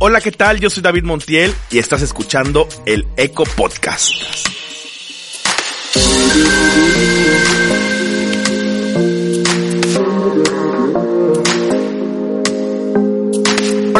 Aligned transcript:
Hola, 0.00 0.20
¿qué 0.20 0.32
tal? 0.32 0.58
Yo 0.58 0.70
soy 0.70 0.82
David 0.82 1.04
Montiel 1.04 1.54
y 1.70 1.78
estás 1.78 2.02
escuchando 2.02 2.66
el 2.84 3.06
Eco 3.16 3.44
Podcast. 3.44 4.12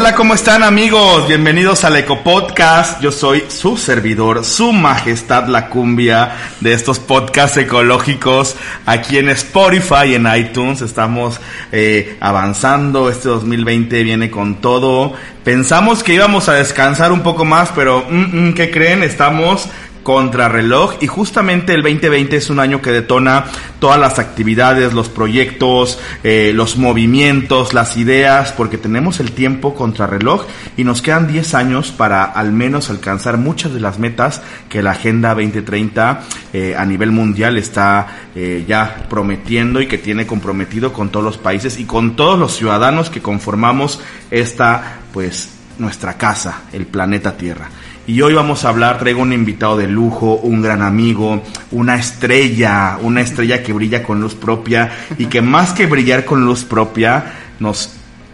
Hola, 0.05 0.17
¿cómo 0.17 0.35
están 0.35 0.63
amigos? 0.63 1.27
Bienvenidos 1.29 1.83
al 1.83 1.97
Eco 1.97 2.23
Podcast. 2.23 3.01
Yo 3.01 3.11
soy 3.11 3.45
su 3.49 3.79
servidor, 3.79 4.45
su 4.45 4.71
majestad 4.71 5.47
la 5.47 5.71
cumbia 5.71 6.31
de 6.61 6.75
estos 6.75 6.99
podcasts 6.99 7.57
ecológicos 7.57 8.55
aquí 8.85 9.17
en 9.17 9.31
Spotify 9.31 10.09
y 10.09 10.15
en 10.17 10.29
iTunes. 10.37 10.83
Estamos 10.83 11.41
eh, 11.73 12.19
avanzando. 12.21 13.09
Este 13.09 13.31
2020 13.31 14.03
viene 14.03 14.31
con 14.31 14.57
todo. 14.57 15.15
Pensamos 15.43 16.03
que 16.03 16.13
íbamos 16.13 16.51
a 16.51 16.53
descansar 16.53 17.11
un 17.11 17.23
poco 17.23 17.47
más, 17.47 17.71
pero 17.75 18.05
mm, 18.07 18.49
mm, 18.49 18.55
¿qué 18.55 18.71
creen? 18.71 19.03
Estamos 19.03 19.71
contrarreloj 20.05 20.99
y 21.01 21.09
justamente 21.09 21.75
el 21.75 21.83
2020 21.83 22.37
es 22.37 22.51
un 22.51 22.61
año 22.61 22.81
que 22.81 22.93
detona 22.93 23.47
todas 23.81 23.99
las 23.99 24.21
actividades, 24.21 24.93
los 24.93 25.09
proyectos, 25.09 25.99
eh, 26.23 26.53
los 26.55 26.77
movimientos, 26.77 27.75
las 27.75 27.97
ideas, 27.97 28.53
porque 28.53 28.79
tenemos 28.79 29.19
el 29.19 29.33
tiempo 29.33 29.75
contrarreloj 29.75 30.47
y 30.77 30.85
nos 30.85 31.03
quedan 31.03 31.27
10 31.27 31.55
años 31.55 31.91
para 31.91 32.23
al 32.23 32.53
menos 32.53 32.91
alcanzar 32.91 33.39
muchas 33.39 33.75
de 33.75 33.81
las 33.81 33.99
metas 33.99 34.43
que 34.69 34.83
la 34.83 34.93
Agenda 34.93 35.35
2030 35.35 36.21
eh, 36.53 36.77
a 36.79 36.85
nivel 36.85 37.11
mundial 37.11 37.59
está 37.59 38.29
eh, 38.37 38.65
ya 38.69 39.07
prometiendo 39.09 39.81
y 39.81 39.89
que 39.89 39.99
tiene 39.99 40.27
comprometido 40.27 40.93
con 40.93 41.09
todos 41.09 41.25
los 41.25 41.39
países 41.39 41.81
y 41.81 41.85
con 41.85 42.15
todos 42.15 42.39
los 42.39 42.55
ciudadanos 42.55 43.11
que 43.11 43.23
conformamos 43.23 44.01
esta, 44.31 44.99
pues, 45.13 45.49
nuestra 45.79 46.15
casa, 46.19 46.63
el 46.73 46.87
planeta 46.87 47.37
Tierra. 47.37 47.69
Y 48.07 48.21
hoy 48.21 48.35
vamos 48.35 48.65
a 48.65 48.69
hablar, 48.69 48.99
traigo 48.99 49.23
un 49.23 49.33
invitado 49.33 49.79
de 49.79 49.89
lujo, 49.89 50.35
un 50.35 50.61
gran 50.61 50.83
amigo, 50.83 51.43
una 51.71 51.97
estrella, 51.97 52.99
una 53.01 53.23
estrella 53.23 53.63
que 53.63 53.73
brilla 53.73 54.03
con 54.03 54.21
luz 54.21 54.35
propia 54.35 54.93
y 55.17 55.27
que 55.27 55.41
más 55.41 55.73
que 55.73 55.87
brillar 55.87 56.27
con 56.27 56.45
luz 56.45 56.65
propia, 56.65 57.33
nos 57.61 57.93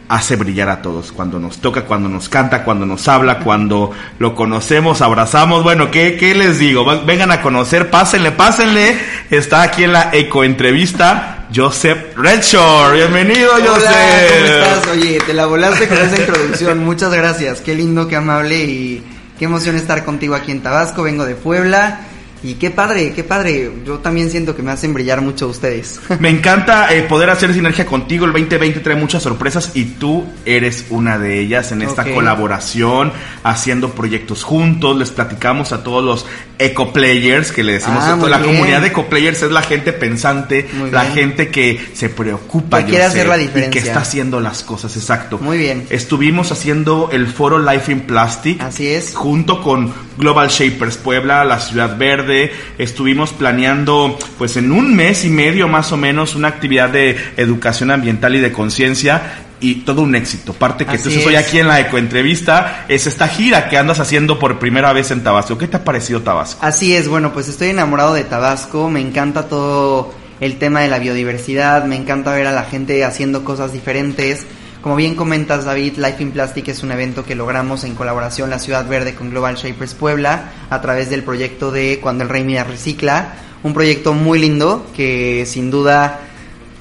hace 0.08 0.34
brillar 0.34 0.68
a 0.70 0.82
todos. 0.82 1.12
Cuando 1.12 1.38
nos 1.38 1.58
toca, 1.58 1.82
cuando 1.82 2.08
nos 2.08 2.28
canta, 2.28 2.64
cuando 2.64 2.84
nos 2.84 3.06
habla, 3.06 3.38
cuando 3.38 3.92
lo 4.18 4.34
conocemos, 4.34 5.02
abrazamos. 5.02 5.62
Bueno, 5.62 5.88
¿qué, 5.92 6.16
qué 6.16 6.34
les 6.34 6.58
digo? 6.58 6.84
Vengan 7.06 7.30
a 7.30 7.40
conocer, 7.40 7.90
pásenle, 7.90 8.32
pásenle. 8.32 8.98
Está 9.30 9.62
aquí 9.62 9.84
en 9.84 9.92
la 9.92 10.10
eco-entrevista 10.12 11.46
Joseph 11.54 12.16
Redshore. 12.16 12.96
Bienvenido, 12.96 13.52
Hola, 13.54 13.66
Joseph. 13.68 13.90
¿Cómo 14.32 14.46
estás? 14.46 14.88
Oye, 14.96 15.20
te 15.24 15.32
la 15.32 15.46
volaste 15.46 15.86
con 15.86 15.98
esa 15.98 16.16
introducción. 16.16 16.78
Muchas 16.84 17.12
gracias. 17.12 17.60
Qué 17.60 17.76
lindo, 17.76 18.08
qué 18.08 18.16
amable 18.16 18.64
y 18.64 19.04
Qué 19.40 19.46
emoción 19.46 19.74
estar 19.74 20.04
contigo 20.04 20.34
aquí 20.34 20.52
en 20.52 20.62
Tabasco, 20.62 21.02
vengo 21.02 21.24
de 21.24 21.34
Puebla 21.34 22.00
y 22.42 22.54
qué 22.54 22.70
padre, 22.70 23.12
qué 23.14 23.22
padre. 23.24 23.70
Yo 23.86 23.98
también 23.98 24.30
siento 24.30 24.56
que 24.56 24.62
me 24.62 24.70
hacen 24.70 24.94
brillar 24.94 25.20
mucho 25.20 25.46
ustedes. 25.48 26.00
Me 26.20 26.30
encanta 26.30 26.92
eh, 26.94 27.02
poder 27.02 27.30
hacer 27.30 27.52
sinergia 27.52 27.84
contigo. 27.86 28.24
El 28.26 28.32
2020 28.32 28.80
trae 28.80 28.96
muchas 28.96 29.22
sorpresas 29.22 29.72
y 29.74 29.84
tú 29.84 30.24
eres 30.46 30.86
una 30.90 31.18
de 31.18 31.38
ellas 31.40 31.72
en 31.72 31.82
esta 31.82 32.04
colaboración, 32.04 33.12
haciendo 33.42 33.90
proyectos 33.90 34.42
juntos. 34.44 34.96
Les 34.98 35.10
platicamos 35.10 35.72
a 35.72 35.82
todos 35.82 36.02
los 36.04 36.26
eco 36.58 36.92
players 36.92 37.52
que 37.52 37.62
le 37.64 37.74
decimos 37.74 38.02
Ah, 38.04 38.16
la 38.28 38.38
bien. 38.38 38.54
comunidad 38.54 38.80
de 38.82 38.88
eco 38.88 39.06
players 39.06 39.42
es 39.42 39.50
la 39.50 39.62
gente 39.62 39.92
pensante, 39.92 40.68
Muy 40.74 40.90
la 40.90 41.02
bien. 41.04 41.14
gente 41.14 41.48
que 41.50 41.80
se 41.94 42.08
preocupa 42.08 42.78
Que 42.78 42.84
yo 42.84 42.88
quiere 42.90 43.04
sé, 43.04 43.10
hacer 43.10 43.28
la 43.28 43.36
y 43.36 43.40
que 43.40 43.46
diferencia. 43.48 43.80
está 43.82 44.00
haciendo 44.00 44.40
las 44.40 44.62
cosas, 44.62 44.96
exacto. 44.96 45.38
Muy 45.38 45.58
bien. 45.58 45.86
Estuvimos 45.90 46.52
haciendo 46.52 47.08
el 47.12 47.26
foro 47.28 47.58
Life 47.58 47.90
in 47.92 48.00
Plastic 48.00 48.60
Así 48.62 48.88
es. 48.88 49.14
junto 49.14 49.62
con 49.62 49.92
Global 50.18 50.48
Shapers 50.48 50.98
Puebla, 50.98 51.44
la 51.44 51.60
Ciudad 51.60 51.96
Verde, 51.96 52.29
estuvimos 52.78 53.30
planeando 53.32 54.18
pues 54.38 54.56
en 54.56 54.72
un 54.72 54.94
mes 54.94 55.24
y 55.24 55.30
medio 55.30 55.68
más 55.68 55.92
o 55.92 55.96
menos 55.96 56.34
una 56.34 56.48
actividad 56.48 56.90
de 56.90 57.16
educación 57.36 57.90
ambiental 57.90 58.34
y 58.34 58.40
de 58.40 58.52
conciencia 58.52 59.46
y 59.60 59.76
todo 59.76 60.02
un 60.02 60.14
éxito. 60.14 60.52
Parte 60.52 60.86
que 60.86 60.96
entonces 60.96 61.24
hoy 61.26 61.36
aquí 61.36 61.58
en 61.58 61.68
la 61.68 61.80
ecoentrevista 61.80 62.86
es 62.88 63.06
esta 63.06 63.28
gira 63.28 63.68
que 63.68 63.76
andas 63.76 64.00
haciendo 64.00 64.38
por 64.38 64.58
primera 64.58 64.92
vez 64.92 65.10
en 65.10 65.22
Tabasco. 65.22 65.58
¿Qué 65.58 65.68
te 65.68 65.76
ha 65.76 65.84
parecido 65.84 66.22
Tabasco? 66.22 66.64
Así 66.64 66.94
es, 66.94 67.08
bueno, 67.08 67.32
pues 67.32 67.48
estoy 67.48 67.68
enamorado 67.68 68.14
de 68.14 68.24
Tabasco, 68.24 68.88
me 68.88 69.00
encanta 69.00 69.48
todo 69.48 70.12
el 70.40 70.58
tema 70.58 70.80
de 70.80 70.88
la 70.88 70.98
biodiversidad, 70.98 71.84
me 71.84 71.96
encanta 71.96 72.32
ver 72.32 72.46
a 72.46 72.52
la 72.52 72.64
gente 72.64 73.04
haciendo 73.04 73.44
cosas 73.44 73.72
diferentes. 73.72 74.46
Como 74.82 74.96
bien 74.96 75.14
comentas, 75.14 75.66
David, 75.66 75.98
Life 75.98 76.22
in 76.22 76.30
Plastic 76.30 76.68
es 76.68 76.82
un 76.82 76.90
evento 76.90 77.22
que 77.22 77.34
logramos 77.34 77.84
en 77.84 77.94
colaboración 77.94 78.48
la 78.48 78.58
Ciudad 78.58 78.88
Verde 78.88 79.14
con 79.14 79.28
Global 79.28 79.56
Shapers 79.56 79.92
Puebla 79.92 80.52
a 80.70 80.80
través 80.80 81.10
del 81.10 81.22
proyecto 81.22 81.70
de 81.70 81.98
Cuando 82.00 82.24
el 82.24 82.30
Rey 82.30 82.44
Mira 82.44 82.64
Recicla. 82.64 83.34
Un 83.62 83.74
proyecto 83.74 84.14
muy 84.14 84.38
lindo 84.38 84.86
que 84.96 85.44
sin 85.44 85.70
duda 85.70 86.20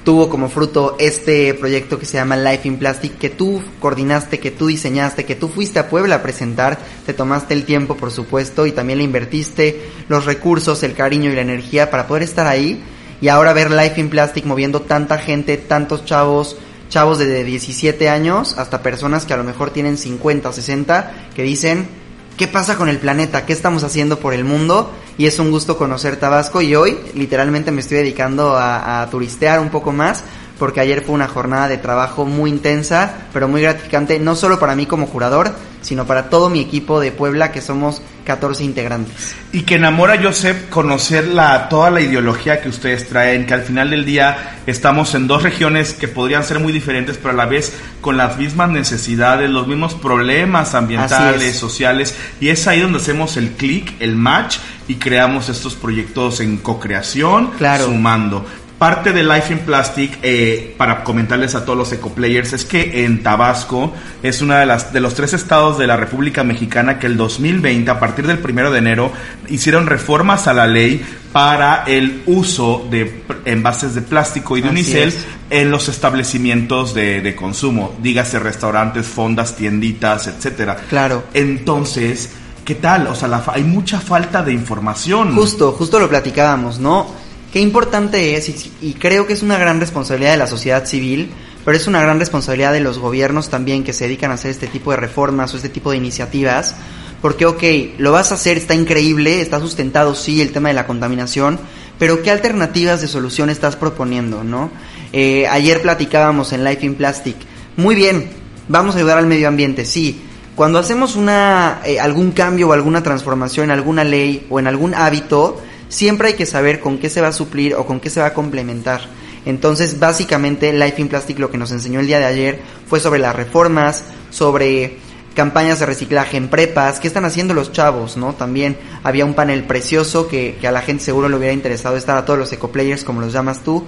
tuvo 0.02 0.30
como 0.30 0.48
fruto 0.48 0.96
este 0.98 1.52
proyecto 1.52 1.98
que 1.98 2.06
se 2.06 2.16
llama 2.16 2.38
Life 2.38 2.66
in 2.66 2.78
Plastic, 2.78 3.18
que 3.18 3.28
tú 3.28 3.62
coordinaste, 3.80 4.40
que 4.40 4.50
tú 4.50 4.68
diseñaste, 4.68 5.26
que 5.26 5.34
tú 5.34 5.48
fuiste 5.48 5.78
a 5.78 5.90
Puebla 5.90 6.14
a 6.14 6.22
presentar, 6.22 6.78
te 7.04 7.12
tomaste 7.12 7.52
el 7.52 7.66
tiempo, 7.66 7.98
por 7.98 8.10
supuesto, 8.10 8.64
y 8.64 8.72
también 8.72 9.00
le 9.00 9.04
invertiste 9.04 9.90
los 10.08 10.24
recursos, 10.24 10.82
el 10.84 10.94
cariño 10.94 11.30
y 11.30 11.34
la 11.34 11.42
energía 11.42 11.90
para 11.90 12.06
poder 12.06 12.22
estar 12.22 12.46
ahí. 12.46 12.82
Y 13.20 13.28
ahora 13.28 13.52
ver 13.52 13.70
Life 13.70 14.00
in 14.00 14.08
Plastic 14.08 14.46
moviendo 14.46 14.80
tanta 14.80 15.18
gente, 15.18 15.58
tantos 15.58 16.06
chavos, 16.06 16.56
chavos 16.90 17.18
de 17.18 17.44
17 17.44 18.10
años, 18.10 18.58
hasta 18.58 18.82
personas 18.82 19.24
que 19.24 19.32
a 19.32 19.38
lo 19.38 19.44
mejor 19.44 19.70
tienen 19.70 19.96
50, 19.96 20.52
60, 20.52 21.12
que 21.34 21.42
dicen, 21.42 21.88
¿qué 22.36 22.48
pasa 22.48 22.76
con 22.76 22.90
el 22.90 22.98
planeta? 22.98 23.46
¿Qué 23.46 23.54
estamos 23.54 23.84
haciendo 23.84 24.18
por 24.18 24.34
el 24.34 24.44
mundo? 24.44 24.90
Y 25.16 25.26
es 25.26 25.38
un 25.38 25.50
gusto 25.50 25.78
conocer 25.78 26.16
Tabasco 26.16 26.60
y 26.60 26.74
hoy 26.74 26.98
literalmente 27.14 27.70
me 27.70 27.80
estoy 27.80 27.98
dedicando 27.98 28.56
a, 28.56 29.00
a 29.00 29.08
turistear 29.08 29.60
un 29.60 29.70
poco 29.70 29.92
más 29.92 30.24
porque 30.58 30.80
ayer 30.80 31.02
fue 31.02 31.14
una 31.14 31.26
jornada 31.26 31.68
de 31.68 31.78
trabajo 31.78 32.26
muy 32.26 32.50
intensa, 32.50 33.14
pero 33.32 33.48
muy 33.48 33.62
gratificante, 33.62 34.18
no 34.18 34.36
solo 34.36 34.58
para 34.58 34.76
mí 34.76 34.84
como 34.84 35.06
jurador, 35.06 35.54
sino 35.80 36.06
para 36.06 36.28
todo 36.30 36.50
mi 36.50 36.60
equipo 36.60 37.00
de 37.00 37.12
Puebla, 37.12 37.52
que 37.52 37.60
somos 37.60 38.02
14 38.24 38.62
integrantes. 38.64 39.34
Y 39.52 39.62
que 39.62 39.76
enamora 39.76 40.14
a 40.14 40.22
Joseph 40.22 40.68
conocer 40.68 41.26
la, 41.28 41.68
toda 41.68 41.90
la 41.90 42.00
ideología 42.00 42.60
que 42.60 42.68
ustedes 42.68 43.08
traen, 43.08 43.46
que 43.46 43.54
al 43.54 43.62
final 43.62 43.90
del 43.90 44.04
día 44.04 44.60
estamos 44.66 45.14
en 45.14 45.26
dos 45.26 45.42
regiones 45.42 45.94
que 45.94 46.06
podrían 46.06 46.44
ser 46.44 46.60
muy 46.60 46.72
diferentes, 46.72 47.16
pero 47.16 47.30
a 47.30 47.36
la 47.36 47.46
vez 47.46 47.72
con 48.00 48.16
las 48.16 48.36
mismas 48.36 48.70
necesidades, 48.70 49.48
los 49.50 49.66
mismos 49.66 49.94
problemas 49.94 50.74
ambientales, 50.74 51.56
sociales, 51.56 52.14
y 52.40 52.48
es 52.48 52.66
ahí 52.66 52.80
donde 52.80 52.98
hacemos 52.98 53.36
el 53.36 53.50
clic, 53.52 53.94
el 54.00 54.16
match, 54.16 54.58
y 54.86 54.96
creamos 54.96 55.48
estos 55.48 55.74
proyectos 55.74 56.40
en 56.40 56.58
co-creación, 56.58 57.52
Claro. 57.58 57.86
sumando. 57.86 58.44
Parte 58.80 59.12
de 59.12 59.22
Life 59.22 59.52
in 59.52 59.58
Plastic, 59.58 60.18
eh, 60.22 60.74
para 60.78 61.04
comentarles 61.04 61.54
a 61.54 61.66
todos 61.66 61.76
los 61.76 61.92
ecoplayers, 61.92 62.54
es 62.54 62.64
que 62.64 63.04
en 63.04 63.22
Tabasco 63.22 63.92
es 64.22 64.40
una 64.40 64.58
de 64.58 64.64
las 64.64 64.90
de 64.90 65.00
los 65.00 65.12
tres 65.12 65.34
estados 65.34 65.76
de 65.76 65.86
la 65.86 65.98
República 65.98 66.44
Mexicana 66.44 66.98
que 66.98 67.06
el 67.06 67.18
2020, 67.18 67.90
a 67.90 68.00
partir 68.00 68.26
del 68.26 68.38
primero 68.38 68.70
de 68.70 68.78
enero, 68.78 69.12
hicieron 69.50 69.86
reformas 69.86 70.48
a 70.48 70.54
la 70.54 70.66
ley 70.66 71.04
para 71.30 71.84
el 71.86 72.22
uso 72.24 72.88
de 72.90 73.22
envases 73.44 73.94
de 73.94 74.00
plástico 74.00 74.56
y 74.56 74.62
de 74.62 74.68
Así 74.68 74.76
unicel 74.78 75.08
es. 75.10 75.26
en 75.50 75.70
los 75.70 75.90
establecimientos 75.90 76.94
de, 76.94 77.20
de 77.20 77.36
consumo, 77.36 77.94
dígase 78.00 78.38
restaurantes, 78.38 79.06
fondas, 79.06 79.56
tienditas, 79.56 80.26
etcétera. 80.26 80.78
Claro. 80.88 81.24
Entonces, 81.34 82.30
¿qué 82.64 82.76
tal? 82.76 83.08
O 83.08 83.14
sea, 83.14 83.28
la 83.28 83.44
hay 83.48 83.62
mucha 83.62 84.00
falta 84.00 84.42
de 84.42 84.54
información. 84.54 85.34
Justo, 85.34 85.72
justo 85.72 85.98
lo 85.98 86.08
platicábamos, 86.08 86.78
¿no? 86.78 87.19
Qué 87.52 87.60
importante 87.60 88.36
es, 88.36 88.48
y, 88.48 88.72
y 88.80 88.94
creo 88.94 89.26
que 89.26 89.32
es 89.32 89.42
una 89.42 89.58
gran 89.58 89.80
responsabilidad 89.80 90.32
de 90.32 90.36
la 90.38 90.46
sociedad 90.46 90.86
civil, 90.86 91.30
pero 91.64 91.76
es 91.76 91.86
una 91.86 92.00
gran 92.00 92.18
responsabilidad 92.18 92.72
de 92.72 92.80
los 92.80 92.98
gobiernos 92.98 93.50
también 93.50 93.84
que 93.84 93.92
se 93.92 94.04
dedican 94.04 94.30
a 94.30 94.34
hacer 94.34 94.50
este 94.50 94.66
tipo 94.66 94.92
de 94.92 94.96
reformas 94.96 95.52
o 95.52 95.56
este 95.56 95.68
tipo 95.68 95.90
de 95.90 95.96
iniciativas, 95.96 96.74
porque, 97.20 97.46
ok, 97.46 97.62
lo 97.98 98.12
vas 98.12 98.32
a 98.32 98.36
hacer, 98.36 98.56
está 98.56 98.74
increíble, 98.74 99.40
está 99.40 99.60
sustentado, 99.60 100.14
sí, 100.14 100.40
el 100.40 100.52
tema 100.52 100.68
de 100.68 100.74
la 100.74 100.86
contaminación, 100.86 101.58
pero 101.98 102.22
¿qué 102.22 102.30
alternativas 102.30 103.02
de 103.02 103.08
solución 103.08 103.50
estás 103.50 103.76
proponiendo, 103.76 104.42
no? 104.42 104.70
Eh, 105.12 105.46
ayer 105.48 105.82
platicábamos 105.82 106.52
en 106.52 106.64
Life 106.64 106.86
in 106.86 106.94
Plastic, 106.94 107.36
muy 107.76 107.94
bien, 107.94 108.30
vamos 108.68 108.94
a 108.94 108.98
ayudar 108.98 109.18
al 109.18 109.26
medio 109.26 109.48
ambiente, 109.48 109.84
sí, 109.84 110.22
Cuando 110.56 110.78
hacemos 110.78 111.16
una, 111.16 111.80
eh, 111.86 111.98
algún 112.00 112.32
cambio 112.32 112.68
o 112.68 112.72
alguna 112.74 113.02
transformación 113.02 113.64
en 113.64 113.70
alguna 113.70 114.04
ley 114.04 114.46
o 114.50 114.58
en 114.58 114.66
algún 114.66 114.92
hábito, 114.92 115.62
siempre 115.90 116.28
hay 116.28 116.34
que 116.34 116.46
saber 116.46 116.80
con 116.80 116.96
qué 116.96 117.10
se 117.10 117.20
va 117.20 117.28
a 117.28 117.32
suplir 117.32 117.74
o 117.74 117.84
con 117.84 118.00
qué 118.00 118.08
se 118.08 118.20
va 118.20 118.28
a 118.28 118.34
complementar. 118.34 119.02
Entonces, 119.44 119.98
básicamente, 119.98 120.72
Life 120.72 121.00
in 121.00 121.08
Plastic 121.08 121.38
lo 121.38 121.50
que 121.50 121.58
nos 121.58 121.72
enseñó 121.72 122.00
el 122.00 122.06
día 122.06 122.18
de 122.18 122.24
ayer 122.24 122.60
fue 122.86 123.00
sobre 123.00 123.20
las 123.20 123.34
reformas, 123.36 124.04
sobre 124.30 124.98
campañas 125.34 125.80
de 125.80 125.86
reciclaje 125.86 126.36
en 126.36 126.48
prepas, 126.48 127.00
qué 127.00 127.08
están 127.08 127.24
haciendo 127.24 127.54
los 127.54 127.72
chavos, 127.72 128.16
¿no? 128.16 128.34
También 128.34 128.76
había 129.02 129.24
un 129.24 129.34
panel 129.34 129.64
precioso 129.64 130.28
que, 130.28 130.56
que 130.60 130.68
a 130.68 130.72
la 130.72 130.82
gente 130.82 131.04
seguro 131.04 131.28
le 131.28 131.36
hubiera 131.36 131.54
interesado 131.54 131.96
estar 131.96 132.16
a 132.16 132.24
todos 132.24 132.38
los 132.38 132.52
ecoplayers, 132.52 133.04
como 133.04 133.20
los 133.20 133.32
llamas 133.32 133.62
tú, 133.62 133.84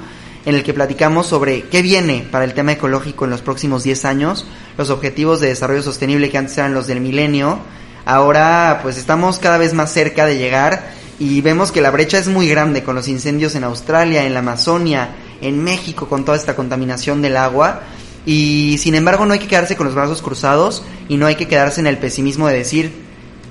en 0.46 0.54
el 0.54 0.62
que 0.62 0.74
platicamos 0.74 1.26
sobre 1.26 1.64
qué 1.64 1.82
viene 1.82 2.26
para 2.30 2.44
el 2.44 2.54
tema 2.54 2.72
ecológico 2.72 3.24
en 3.24 3.30
los 3.30 3.42
próximos 3.42 3.82
10 3.84 4.04
años, 4.04 4.46
los 4.78 4.90
objetivos 4.90 5.40
de 5.40 5.48
desarrollo 5.48 5.82
sostenible 5.82 6.30
que 6.30 6.38
antes 6.38 6.56
eran 6.58 6.74
los 6.74 6.86
del 6.86 7.00
milenio, 7.00 7.58
ahora 8.04 8.80
pues 8.82 8.96
estamos 8.96 9.38
cada 9.38 9.58
vez 9.58 9.74
más 9.74 9.92
cerca 9.92 10.26
de 10.26 10.38
llegar 10.38 11.01
y 11.22 11.40
vemos 11.40 11.70
que 11.70 11.80
la 11.80 11.92
brecha 11.92 12.18
es 12.18 12.26
muy 12.26 12.48
grande 12.48 12.82
con 12.82 12.96
los 12.96 13.06
incendios 13.06 13.54
en 13.54 13.62
Australia, 13.62 14.24
en 14.24 14.34
la 14.34 14.40
Amazonia, 14.40 15.10
en 15.40 15.62
México 15.62 16.08
con 16.08 16.24
toda 16.24 16.36
esta 16.36 16.56
contaminación 16.56 17.22
del 17.22 17.36
agua. 17.36 17.82
Y 18.26 18.76
sin 18.80 18.96
embargo 18.96 19.24
no 19.24 19.32
hay 19.32 19.38
que 19.38 19.46
quedarse 19.46 19.76
con 19.76 19.86
los 19.86 19.94
brazos 19.94 20.20
cruzados 20.20 20.82
y 21.08 21.18
no 21.18 21.26
hay 21.26 21.36
que 21.36 21.46
quedarse 21.46 21.80
en 21.80 21.86
el 21.86 21.98
pesimismo 21.98 22.48
de 22.48 22.56
decir 22.56 22.92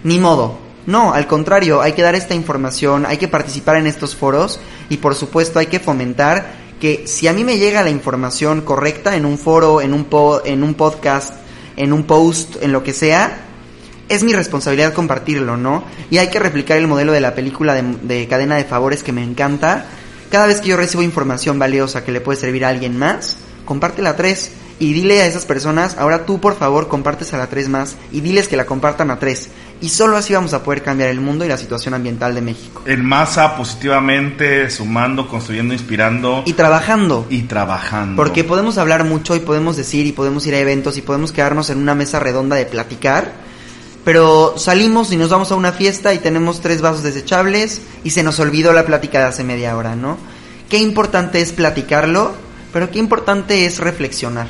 ni 0.04 0.20
modo, 0.20 0.58
no, 0.86 1.14
al 1.14 1.28
contrario, 1.28 1.82
hay 1.82 1.94
que 1.94 2.02
dar 2.02 2.14
esta 2.14 2.36
información, 2.36 3.06
hay 3.06 3.16
que 3.16 3.30
participar 3.30 3.78
en 3.78 3.88
estos 3.88 4.18
foros 4.18 4.60
y 4.90 4.98
por 4.98 5.16
supuesto 5.16 5.58
hay 5.58 5.68
que 5.68 5.80
fomentar 5.80 6.52
que 6.82 7.08
si 7.08 7.30
a 7.30 7.34
mí 7.34 7.46
me 7.46 7.58
llega 7.58 7.84
la 7.84 7.90
información 7.90 8.62
correcta 8.62 9.16
en 9.16 9.26
un 9.26 9.38
foro, 9.38 9.80
en 9.80 9.94
un, 9.94 10.08
en 10.44 10.64
un 10.64 10.74
podcast, 10.74 11.36
en 11.78 11.94
un 11.94 12.04
post, 12.04 12.62
en 12.62 12.74
lo 12.74 12.84
que 12.84 12.92
sea, 12.92 13.51
es 14.12 14.24
mi 14.24 14.34
responsabilidad 14.34 14.94
compartirlo, 14.94 15.58
¿no? 15.58 15.84
Y 16.10 16.18
hay 16.18 16.30
que 16.30 16.40
replicar 16.40 16.78
el 16.78 16.88
modelo 16.88 17.12
de 17.12 17.22
la 17.22 17.34
película 17.34 17.74
de, 17.74 17.84
de, 18.02 18.28
cadena 18.28 18.58
de 18.58 18.66
favores 18.66 19.04
que 19.04 19.12
me 19.12 19.24
encanta. 19.24 19.86
Cada 20.30 20.48
vez 20.48 20.62
que 20.62 20.70
yo 20.70 20.78
recibo 20.78 21.02
información 21.02 21.58
valiosa 21.60 22.04
que 22.04 22.12
le 22.12 22.22
puede 22.22 22.40
servir 22.40 22.66
a 22.66 22.70
alguien 22.70 22.98
más, 22.98 23.38
compártela 23.66 24.12
a 24.12 24.16
tres 24.16 24.52
y 24.82 24.94
dile 24.94 25.22
a 25.22 25.28
esas 25.28 25.46
personas, 25.46 25.96
ahora 26.00 26.26
tú 26.26 26.42
por 26.42 26.58
favor 26.58 26.88
compartes 26.88 27.34
a 27.36 27.38
la 27.38 27.48
tres 27.48 27.70
más 27.70 27.98
y 28.12 28.22
diles 28.22 28.48
que 28.48 28.58
la 28.58 28.66
compartan 28.66 29.12
a 29.12 29.20
tres. 29.20 29.50
Y 29.80 29.90
solo 29.90 30.18
así 30.18 30.34
vamos 30.34 30.54
a 30.54 30.64
poder 30.64 30.82
cambiar 30.82 31.10
el 31.10 31.22
mundo 31.22 31.46
y 31.46 31.48
la 31.48 31.58
situación 31.58 31.94
ambiental 31.94 32.34
de 32.34 32.42
México. 32.42 32.82
En 32.88 33.06
masa, 33.06 33.56
positivamente, 33.56 34.70
sumando, 34.72 35.28
construyendo, 35.28 35.74
inspirando. 35.74 36.44
Y 36.48 36.54
trabajando. 36.54 37.28
Y 37.30 37.44
trabajando. 37.44 38.16
Porque 38.16 38.44
podemos 38.44 38.80
hablar 38.80 39.04
mucho 39.04 39.36
y 39.36 39.40
podemos 39.40 39.78
decir 39.78 40.08
y 40.08 40.12
podemos 40.12 40.46
ir 40.48 40.56
a 40.56 40.60
eventos 40.60 40.98
y 40.98 41.02
podemos 41.02 41.32
quedarnos 41.32 41.70
en 41.70 41.78
una 41.78 41.94
mesa 41.94 42.20
redonda 42.20 42.56
de 42.56 42.66
platicar. 42.66 43.51
Pero 44.04 44.56
salimos 44.58 45.12
y 45.12 45.18
nos 45.18 45.30
vamos 45.30 45.52
a 45.52 45.56
una 45.56 45.72
fiesta 45.72 46.14
y 46.14 46.20
tenemos 46.20 46.62
tres 46.62 46.82
vasos 46.82 47.04
desechables 47.04 47.82
y 48.04 48.10
se 48.12 48.24
nos 48.24 48.40
olvidó 48.40 48.74
la 48.74 48.86
plática 48.86 49.20
de 49.20 49.26
hace 49.26 49.44
media 49.44 49.78
hora, 49.78 49.96
¿no? 49.96 50.18
Qué 50.70 50.78
importante 50.78 51.42
es 51.42 51.52
platicarlo, 51.52 52.34
pero 52.74 52.90
qué 52.90 53.00
importante 53.00 53.66
es 53.66 53.80
reflexionar. 53.80 54.48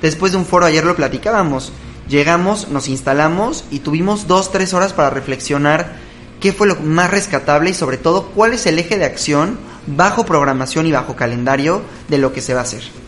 Después 0.00 0.32
de 0.32 0.38
un 0.38 0.46
foro 0.46 0.66
ayer 0.66 0.84
lo 0.84 0.96
platicábamos 0.96 1.72
Llegamos, 2.08 2.68
nos 2.68 2.88
instalamos 2.88 3.64
y 3.70 3.78
tuvimos 3.78 4.26
dos, 4.26 4.52
tres 4.52 4.74
horas 4.74 4.92
para 4.92 5.10
reflexionar 5.10 5.96
qué 6.38 6.52
fue 6.52 6.66
lo 6.66 6.76
más 6.76 7.10
rescatable 7.10 7.70
y 7.70 7.74
sobre 7.74 7.96
todo 7.96 8.26
cuál 8.26 8.52
es 8.52 8.66
el 8.66 8.78
eje 8.78 8.98
de 8.98 9.06
acción 9.06 9.58
bajo 9.86 10.26
programación 10.26 10.86
y 10.86 10.92
bajo 10.92 11.16
calendario 11.16 11.82
de 12.08 12.18
lo 12.18 12.32
que 12.34 12.42
se 12.42 12.52
va 12.52 12.60
a 12.60 12.64
hacer 12.64 13.03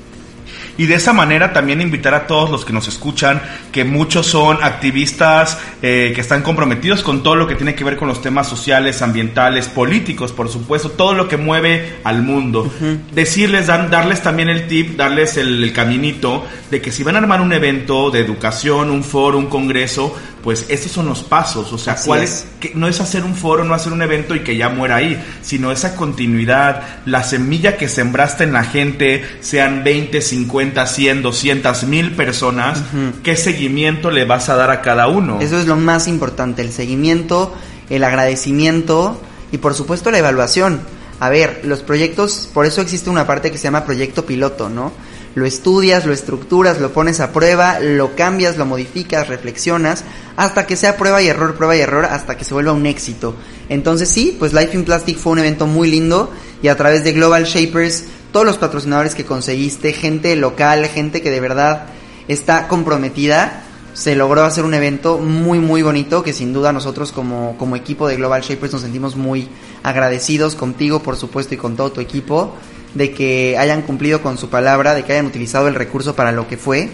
y 0.78 0.86
de 0.86 0.94
esa 0.94 1.12
manera 1.12 1.52
también 1.52 1.80
invitar 1.80 2.14
a 2.14 2.26
todos 2.26 2.50
los 2.50 2.64
que 2.64 2.72
nos 2.72 2.88
escuchan, 2.88 3.42
que 3.72 3.84
muchos 3.84 4.26
son 4.26 4.58
activistas 4.62 5.58
eh, 5.82 6.12
que 6.14 6.20
están 6.20 6.42
comprometidos 6.42 7.02
con 7.02 7.22
todo 7.22 7.36
lo 7.36 7.46
que 7.46 7.54
tiene 7.54 7.74
que 7.74 7.84
ver 7.84 7.96
con 7.96 8.08
los 8.08 8.22
temas 8.22 8.48
sociales, 8.48 9.02
ambientales, 9.02 9.68
políticos, 9.68 10.32
por 10.32 10.48
supuesto, 10.48 10.90
todo 10.90 11.14
lo 11.14 11.28
que 11.28 11.36
mueve 11.36 11.96
al 12.04 12.22
mundo. 12.22 12.70
Decirles, 13.12 13.66
darles 13.66 14.22
también 14.22 14.48
el 14.48 14.66
tip, 14.66 14.96
darles 14.96 15.36
el, 15.36 15.62
el 15.62 15.72
caminito 15.72 16.44
de 16.70 16.80
que 16.80 16.92
si 16.92 17.02
van 17.02 17.16
a 17.16 17.18
armar 17.18 17.40
un 17.40 17.52
evento 17.52 18.10
de 18.10 18.20
educación, 18.20 18.90
un 18.90 19.04
foro, 19.04 19.38
un 19.38 19.46
congreso, 19.46 20.14
pues 20.46 20.66
estos 20.68 20.92
son 20.92 21.06
los 21.06 21.24
pasos, 21.24 21.72
o 21.72 21.76
sea, 21.76 21.96
cuál 22.06 22.22
es. 22.22 22.46
que 22.60 22.70
no 22.76 22.86
es 22.86 23.00
hacer 23.00 23.24
un 23.24 23.34
foro, 23.34 23.64
no 23.64 23.74
hacer 23.74 23.92
un 23.92 24.00
evento 24.00 24.32
y 24.36 24.44
que 24.44 24.56
ya 24.56 24.68
muera 24.68 24.94
ahí, 24.94 25.20
sino 25.42 25.72
esa 25.72 25.96
continuidad, 25.96 26.84
la 27.04 27.24
semilla 27.24 27.76
que 27.76 27.88
sembraste 27.88 28.44
en 28.44 28.52
la 28.52 28.62
gente, 28.62 29.24
sean 29.40 29.82
20, 29.82 30.20
50, 30.20 30.65
100, 30.74 31.22
200, 31.22 31.84
mil 31.84 32.12
personas, 32.12 32.82
¿qué 33.22 33.36
seguimiento 33.36 34.10
le 34.10 34.24
vas 34.24 34.48
a 34.48 34.56
dar 34.56 34.70
a 34.70 34.82
cada 34.82 35.08
uno? 35.08 35.40
Eso 35.40 35.58
es 35.58 35.66
lo 35.66 35.76
más 35.76 36.08
importante, 36.08 36.62
el 36.62 36.72
seguimiento, 36.72 37.54
el 37.90 38.04
agradecimiento 38.04 39.20
y 39.52 39.58
por 39.58 39.74
supuesto 39.74 40.10
la 40.10 40.18
evaluación. 40.18 40.80
A 41.20 41.30
ver, 41.30 41.60
los 41.64 41.80
proyectos, 41.80 42.48
por 42.52 42.66
eso 42.66 42.80
existe 42.80 43.08
una 43.08 43.26
parte 43.26 43.50
que 43.50 43.58
se 43.58 43.64
llama 43.64 43.84
proyecto 43.84 44.26
piloto, 44.26 44.68
¿no? 44.68 44.92
lo 45.36 45.44
estudias, 45.44 46.06
lo 46.06 46.14
estructuras, 46.14 46.80
lo 46.80 46.92
pones 46.92 47.20
a 47.20 47.30
prueba, 47.30 47.78
lo 47.78 48.16
cambias, 48.16 48.56
lo 48.56 48.64
modificas, 48.64 49.28
reflexionas, 49.28 50.02
hasta 50.34 50.66
que 50.66 50.76
sea 50.76 50.96
prueba 50.96 51.20
y 51.20 51.28
error, 51.28 51.54
prueba 51.56 51.76
y 51.76 51.80
error, 51.80 52.06
hasta 52.06 52.38
que 52.38 52.44
se 52.46 52.54
vuelva 52.54 52.72
un 52.72 52.86
éxito. 52.86 53.36
Entonces 53.68 54.08
sí, 54.08 54.34
pues 54.38 54.54
Life 54.54 54.74
in 54.74 54.84
Plastic 54.84 55.18
fue 55.18 55.32
un 55.32 55.40
evento 55.40 55.66
muy 55.66 55.90
lindo 55.90 56.32
y 56.62 56.68
a 56.68 56.76
través 56.76 57.04
de 57.04 57.12
Global 57.12 57.44
Shapers, 57.44 58.04
todos 58.36 58.44
los 58.44 58.58
patrocinadores 58.58 59.14
que 59.14 59.24
conseguiste, 59.24 59.94
gente 59.94 60.36
local, 60.36 60.84
gente 60.88 61.22
que 61.22 61.30
de 61.30 61.40
verdad 61.40 61.86
está 62.28 62.68
comprometida, 62.68 63.62
se 63.94 64.14
logró 64.14 64.44
hacer 64.44 64.62
un 64.66 64.74
evento 64.74 65.16
muy 65.16 65.58
muy 65.58 65.80
bonito 65.80 66.22
que 66.22 66.34
sin 66.34 66.52
duda 66.52 66.70
nosotros 66.70 67.12
como, 67.12 67.56
como 67.56 67.76
equipo 67.76 68.06
de 68.06 68.16
Global 68.16 68.42
Shapers 68.42 68.74
nos 68.74 68.82
sentimos 68.82 69.16
muy 69.16 69.48
agradecidos 69.82 70.54
contigo 70.54 71.02
por 71.02 71.16
supuesto 71.16 71.54
y 71.54 71.56
con 71.56 71.76
todo 71.76 71.92
tu 71.92 72.02
equipo 72.02 72.54
de 72.92 73.12
que 73.12 73.56
hayan 73.56 73.80
cumplido 73.80 74.20
con 74.20 74.36
su 74.36 74.50
palabra, 74.50 74.92
de 74.92 75.04
que 75.04 75.14
hayan 75.14 75.24
utilizado 75.24 75.66
el 75.68 75.74
recurso 75.74 76.14
para 76.14 76.30
lo 76.30 76.46
que 76.46 76.58
fue. 76.58 76.90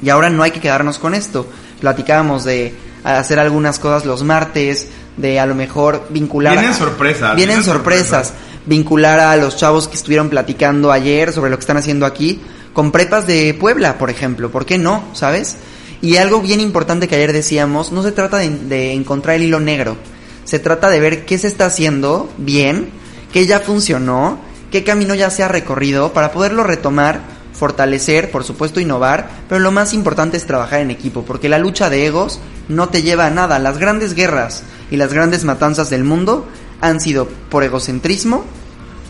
Y 0.00 0.10
ahora 0.10 0.30
no 0.30 0.44
hay 0.44 0.52
que 0.52 0.60
quedarnos 0.60 1.00
con 1.00 1.12
esto. 1.12 1.44
Platicábamos 1.80 2.44
de 2.44 2.72
hacer 3.02 3.40
algunas 3.40 3.80
cosas 3.80 4.06
los 4.06 4.22
martes, 4.22 4.90
de 5.16 5.40
a 5.40 5.46
lo 5.46 5.56
mejor 5.56 6.06
vincular... 6.10 6.52
Vienen 6.52 6.74
sorpresas. 6.74 7.34
Vienen, 7.34 7.64
sorpresas. 7.64 8.32
Vincular 8.68 9.18
a 9.18 9.36
los 9.36 9.56
chavos 9.56 9.88
que 9.88 9.96
estuvieron 9.96 10.28
platicando 10.28 10.92
ayer 10.92 11.32
sobre 11.32 11.50
lo 11.50 11.56
que 11.56 11.62
están 11.62 11.78
haciendo 11.78 12.06
aquí 12.06 12.40
con 12.72 12.92
prepas 12.92 13.26
de 13.26 13.54
Puebla, 13.54 13.98
por 13.98 14.10
ejemplo. 14.10 14.50
¿Por 14.50 14.66
qué 14.66 14.78
no? 14.78 15.02
¿Sabes? 15.14 15.56
Y 16.02 16.16
algo 16.16 16.40
bien 16.40 16.60
importante 16.60 17.08
que 17.08 17.16
ayer 17.16 17.32
decíamos, 17.32 17.90
no 17.90 18.02
se 18.02 18.12
trata 18.12 18.38
de, 18.38 18.92
encontrar 18.92 19.36
el 19.36 19.44
hilo 19.44 19.58
negro. 19.58 19.96
Se 20.44 20.58
trata 20.58 20.90
de 20.90 21.00
ver 21.00 21.24
qué 21.24 21.38
se 21.38 21.48
está 21.48 21.66
haciendo 21.66 22.30
bien, 22.38 22.90
qué 23.32 23.46
ya 23.46 23.60
funcionó 23.60 24.38
qué 24.70 24.84
camino 24.84 25.14
ya 25.14 25.30
se 25.30 25.42
ha 25.42 25.48
recorrido 25.48 26.12
para 26.12 26.32
poderlo 26.32 26.64
retomar, 26.64 27.20
fortalecer, 27.52 28.30
por 28.30 28.44
supuesto 28.44 28.80
innovar, 28.80 29.28
pero 29.48 29.60
lo 29.60 29.72
más 29.72 29.94
importante 29.94 30.36
es 30.36 30.46
trabajar 30.46 30.80
en 30.80 30.90
equipo, 30.90 31.22
porque 31.22 31.48
la 31.48 31.58
lucha 31.58 31.90
de 31.90 32.06
egos 32.06 32.40
no 32.68 32.88
te 32.88 33.02
lleva 33.02 33.26
a 33.26 33.30
nada. 33.30 33.58
Las 33.58 33.78
grandes 33.78 34.14
guerras 34.14 34.62
y 34.90 34.96
las 34.96 35.12
grandes 35.12 35.44
matanzas 35.44 35.90
del 35.90 36.04
mundo 36.04 36.46
han 36.80 37.00
sido 37.00 37.28
por 37.48 37.64
egocentrismo, 37.64 38.44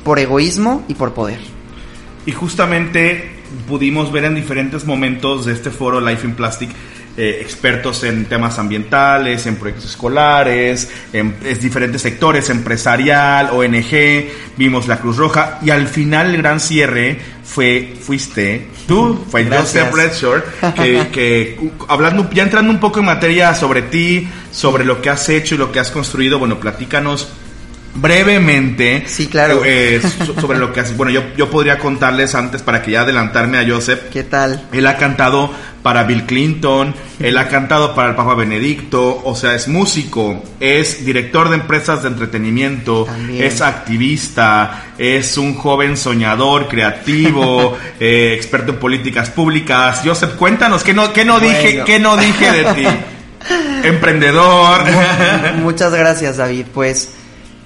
por 0.08 0.18
egoísmo 0.18 0.86
y 0.88 0.94
por 0.94 1.12
poder. 1.12 1.38
Y 2.24 2.32
justamente 2.32 3.30
pudimos 3.68 4.10
ver 4.10 4.24
en 4.24 4.36
diferentes 4.36 4.86
momentos 4.86 5.44
de 5.44 5.52
este 5.52 5.70
foro 5.70 6.00
Life 6.00 6.26
in 6.26 6.32
Plastic 6.32 6.70
eh, 7.14 7.40
expertos 7.42 8.02
en 8.04 8.24
temas 8.24 8.58
ambientales, 8.58 9.44
en 9.46 9.56
proyectos 9.56 9.90
escolares, 9.90 10.90
en, 11.12 11.36
diferentes 11.60 12.00
sectores, 12.00 12.48
empresarial, 12.48 13.50
ONG, 13.52 14.30
vimos 14.56 14.88
la 14.88 14.98
Cruz 14.98 15.18
Roja 15.18 15.58
y 15.60 15.68
al 15.68 15.86
final 15.86 16.34
el 16.34 16.38
gran 16.38 16.58
cierre 16.58 17.20
fue, 17.44 17.94
fuiste 18.00 18.68
tú, 18.86 19.26
fue 19.28 19.44
Joseph 19.44 19.92
Redshore, 19.92 20.42
que, 20.74 21.08
que 21.12 21.70
hablando, 21.86 22.30
ya 22.30 22.44
entrando 22.44 22.72
un 22.72 22.80
poco 22.80 23.00
en 23.00 23.04
materia 23.04 23.54
sobre 23.54 23.82
ti, 23.82 24.26
sobre 24.50 24.86
lo 24.86 25.02
que 25.02 25.10
has 25.10 25.28
hecho 25.28 25.54
y 25.54 25.58
lo 25.58 25.70
que 25.70 25.80
has 25.80 25.90
construido, 25.90 26.38
bueno, 26.38 26.58
platícanos 26.58 27.28
brevemente 28.00 29.04
sí, 29.06 29.26
claro. 29.26 29.62
Eh, 29.64 30.00
sobre 30.40 30.58
lo 30.58 30.72
que 30.72 30.80
hace. 30.80 30.94
Bueno, 30.94 31.12
yo, 31.12 31.22
yo 31.36 31.50
podría 31.50 31.78
contarles 31.78 32.34
antes 32.34 32.62
para 32.62 32.82
que 32.82 32.92
ya 32.92 33.02
adelantarme 33.02 33.58
a 33.58 33.68
Joseph. 33.68 34.10
¿Qué 34.12 34.24
tal? 34.24 34.68
Él 34.72 34.86
ha 34.86 34.96
cantado 34.96 35.50
para 35.82 36.02
Bill 36.04 36.24
Clinton, 36.24 36.94
él 37.20 37.38
ha 37.38 37.48
cantado 37.48 37.94
para 37.94 38.10
el 38.10 38.14
Papa 38.14 38.34
Benedicto, 38.34 39.22
o 39.24 39.34
sea, 39.34 39.54
es 39.54 39.68
músico, 39.68 40.42
es 40.60 41.04
director 41.04 41.48
de 41.48 41.54
empresas 41.54 42.02
de 42.02 42.08
entretenimiento, 42.08 43.06
es 43.32 43.60
activista, 43.60 44.92
es 44.98 45.38
un 45.38 45.54
joven 45.54 45.96
soñador, 45.96 46.68
creativo, 46.68 47.78
eh, 48.00 48.34
experto 48.36 48.72
en 48.72 48.78
políticas 48.78 49.30
públicas. 49.30 50.02
Joseph, 50.04 50.34
cuéntanos, 50.34 50.82
¿qué 50.82 50.92
no, 50.92 51.12
qué 51.12 51.24
no 51.24 51.40
dije, 51.40 51.82
qué 51.86 51.98
no 51.98 52.16
dije 52.16 52.52
de 52.52 52.74
ti? 52.74 52.86
Emprendedor. 53.84 54.82
Muchas 55.62 55.94
gracias, 55.94 56.36
David. 56.36 56.66
Pues 56.74 57.10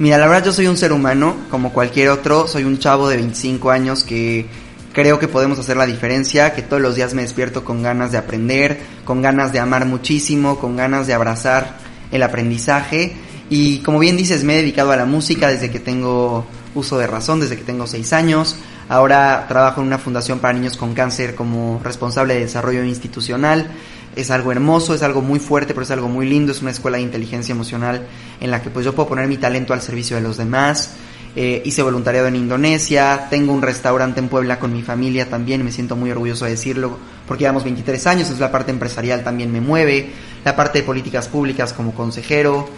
Mira, 0.03 0.19
la 0.19 0.27
verdad 0.27 0.47
yo 0.47 0.53
soy 0.53 0.67
un 0.67 0.77
ser 0.77 0.93
humano, 0.93 1.37
como 1.49 1.73
cualquier 1.73 2.09
otro, 2.09 2.49
soy 2.49 2.65
un 2.65 2.77
chavo 2.77 3.09
de 3.09 3.15
25 3.19 3.71
años 3.71 4.03
que 4.03 4.49
Creo 4.93 5.21
que 5.21 5.29
podemos 5.29 5.61
hacer 5.61 5.77
la 5.77 5.87
diferencia, 5.87 6.53
que 6.55 6.61
todos 6.61 6.83
los 6.83 6.97
días 6.97 7.15
me 7.15 7.23
despierto 7.23 7.65
con 7.65 7.83
ganas 7.83 8.11
de 8.11 8.19
aprender, 8.19 8.79
con 9.05 9.23
ganas 9.23 9.53
de 9.53 9.61
amar 9.61 9.87
muchísimo, 9.87 10.59
con 10.59 10.77
ganas 10.77 11.07
de 11.07 11.15
abrazar 11.15 11.79
el 12.11 12.23
aprendizaje. 12.23 13.15
Y 13.49 13.79
como 13.79 14.01
bien 14.01 14.19
dices, 14.19 14.45
me 14.45 14.55
he 14.55 14.57
dedicado 14.57 14.91
a 14.91 14.97
la 14.97 15.07
música 15.07 15.49
desde 15.49 15.71
que 15.71 15.79
tengo 15.79 16.45
uso 16.75 16.99
de 16.99 17.07
razón, 17.07 17.41
desde 17.41 17.57
que 17.57 17.65
tengo 17.65 17.87
seis 17.87 18.13
años. 18.13 18.57
Ahora 18.89 19.47
trabajo 19.49 19.81
en 19.81 19.87
una 19.87 19.99
fundación 19.99 20.41
para 20.41 20.53
niños 20.53 20.77
con 20.77 20.93
cáncer 20.93 21.37
como 21.37 21.81
responsable 21.83 22.35
de 22.35 22.41
desarrollo 22.41 22.85
institucional. 22.85 23.71
Es 24.15 24.31
algo 24.31 24.53
hermoso, 24.53 24.95
es 24.95 25.03
algo 25.03 25.23
muy 25.23 25.39
fuerte, 25.39 25.75
pero 25.75 25.85
es 25.85 25.91
algo 25.91 26.09
muy 26.09 26.29
lindo. 26.29 26.53
Es 26.53 26.63
una 26.63 26.71
escuela 26.71 26.99
de 26.99 27.05
inteligencia 27.05 27.53
emocional 27.53 28.07
en 28.41 28.51
la 28.51 28.63
que 28.63 28.71
pues 28.71 28.85
yo 28.85 28.95
puedo 28.95 29.09
poner 29.09 29.27
mi 29.27 29.39
talento 29.39 29.73
al 29.73 29.81
servicio 29.81 30.17
de 30.17 30.23
los 30.23 30.37
demás. 30.37 30.97
Eh, 31.35 31.63
hice 31.65 31.83
voluntariado 31.83 32.29
en 32.29 32.37
Indonesia, 32.37 33.29
tengo 33.31 33.55
un 33.55 33.63
restaurante 33.63 34.21
en 34.21 34.29
Puebla 34.29 34.59
con 34.59 34.71
mi 34.71 34.83
familia 34.83 35.31
también, 35.31 35.65
me 35.65 35.73
siento 35.73 35.97
muy 35.97 36.11
orgulloso 36.11 36.45
de 36.45 36.51
decirlo, 36.51 36.99
porque 37.27 37.45
llevamos 37.45 37.65
23 37.65 38.07
años, 38.07 38.29
es 38.29 38.39
la 38.39 38.53
parte 38.53 38.71
empresarial 38.71 39.25
también 39.25 39.51
me 39.51 39.63
mueve, 39.63 40.11
la 40.45 40.55
parte 40.55 40.81
de 40.81 40.85
políticas 40.85 41.29
públicas 41.29 41.73
como 41.73 41.95
consejero. 41.95 42.69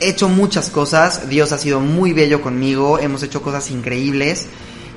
He 0.00 0.10
hecho 0.10 0.28
muchas 0.28 0.68
cosas, 0.68 1.30
Dios 1.30 1.52
ha 1.52 1.58
sido 1.58 1.80
muy 1.80 2.12
bello 2.12 2.42
conmigo, 2.42 2.98
hemos 2.98 3.22
hecho 3.22 3.40
cosas 3.40 3.70
increíbles 3.70 4.48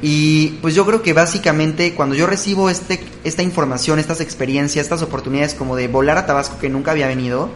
y 0.01 0.57
pues 0.61 0.73
yo 0.73 0.85
creo 0.85 1.01
que 1.01 1.13
básicamente 1.13 1.93
cuando 1.93 2.15
yo 2.15 2.25
recibo 2.25 2.69
este, 2.69 3.03
esta 3.23 3.43
información, 3.43 3.99
estas 3.99 4.19
experiencias, 4.21 4.83
estas 4.83 5.03
oportunidades 5.03 5.53
como 5.53 5.75
de 5.75 5.87
volar 5.87 6.17
a 6.17 6.25
Tabasco 6.25 6.57
que 6.59 6.69
nunca 6.69 6.91
había 6.91 7.07
venido, 7.07 7.49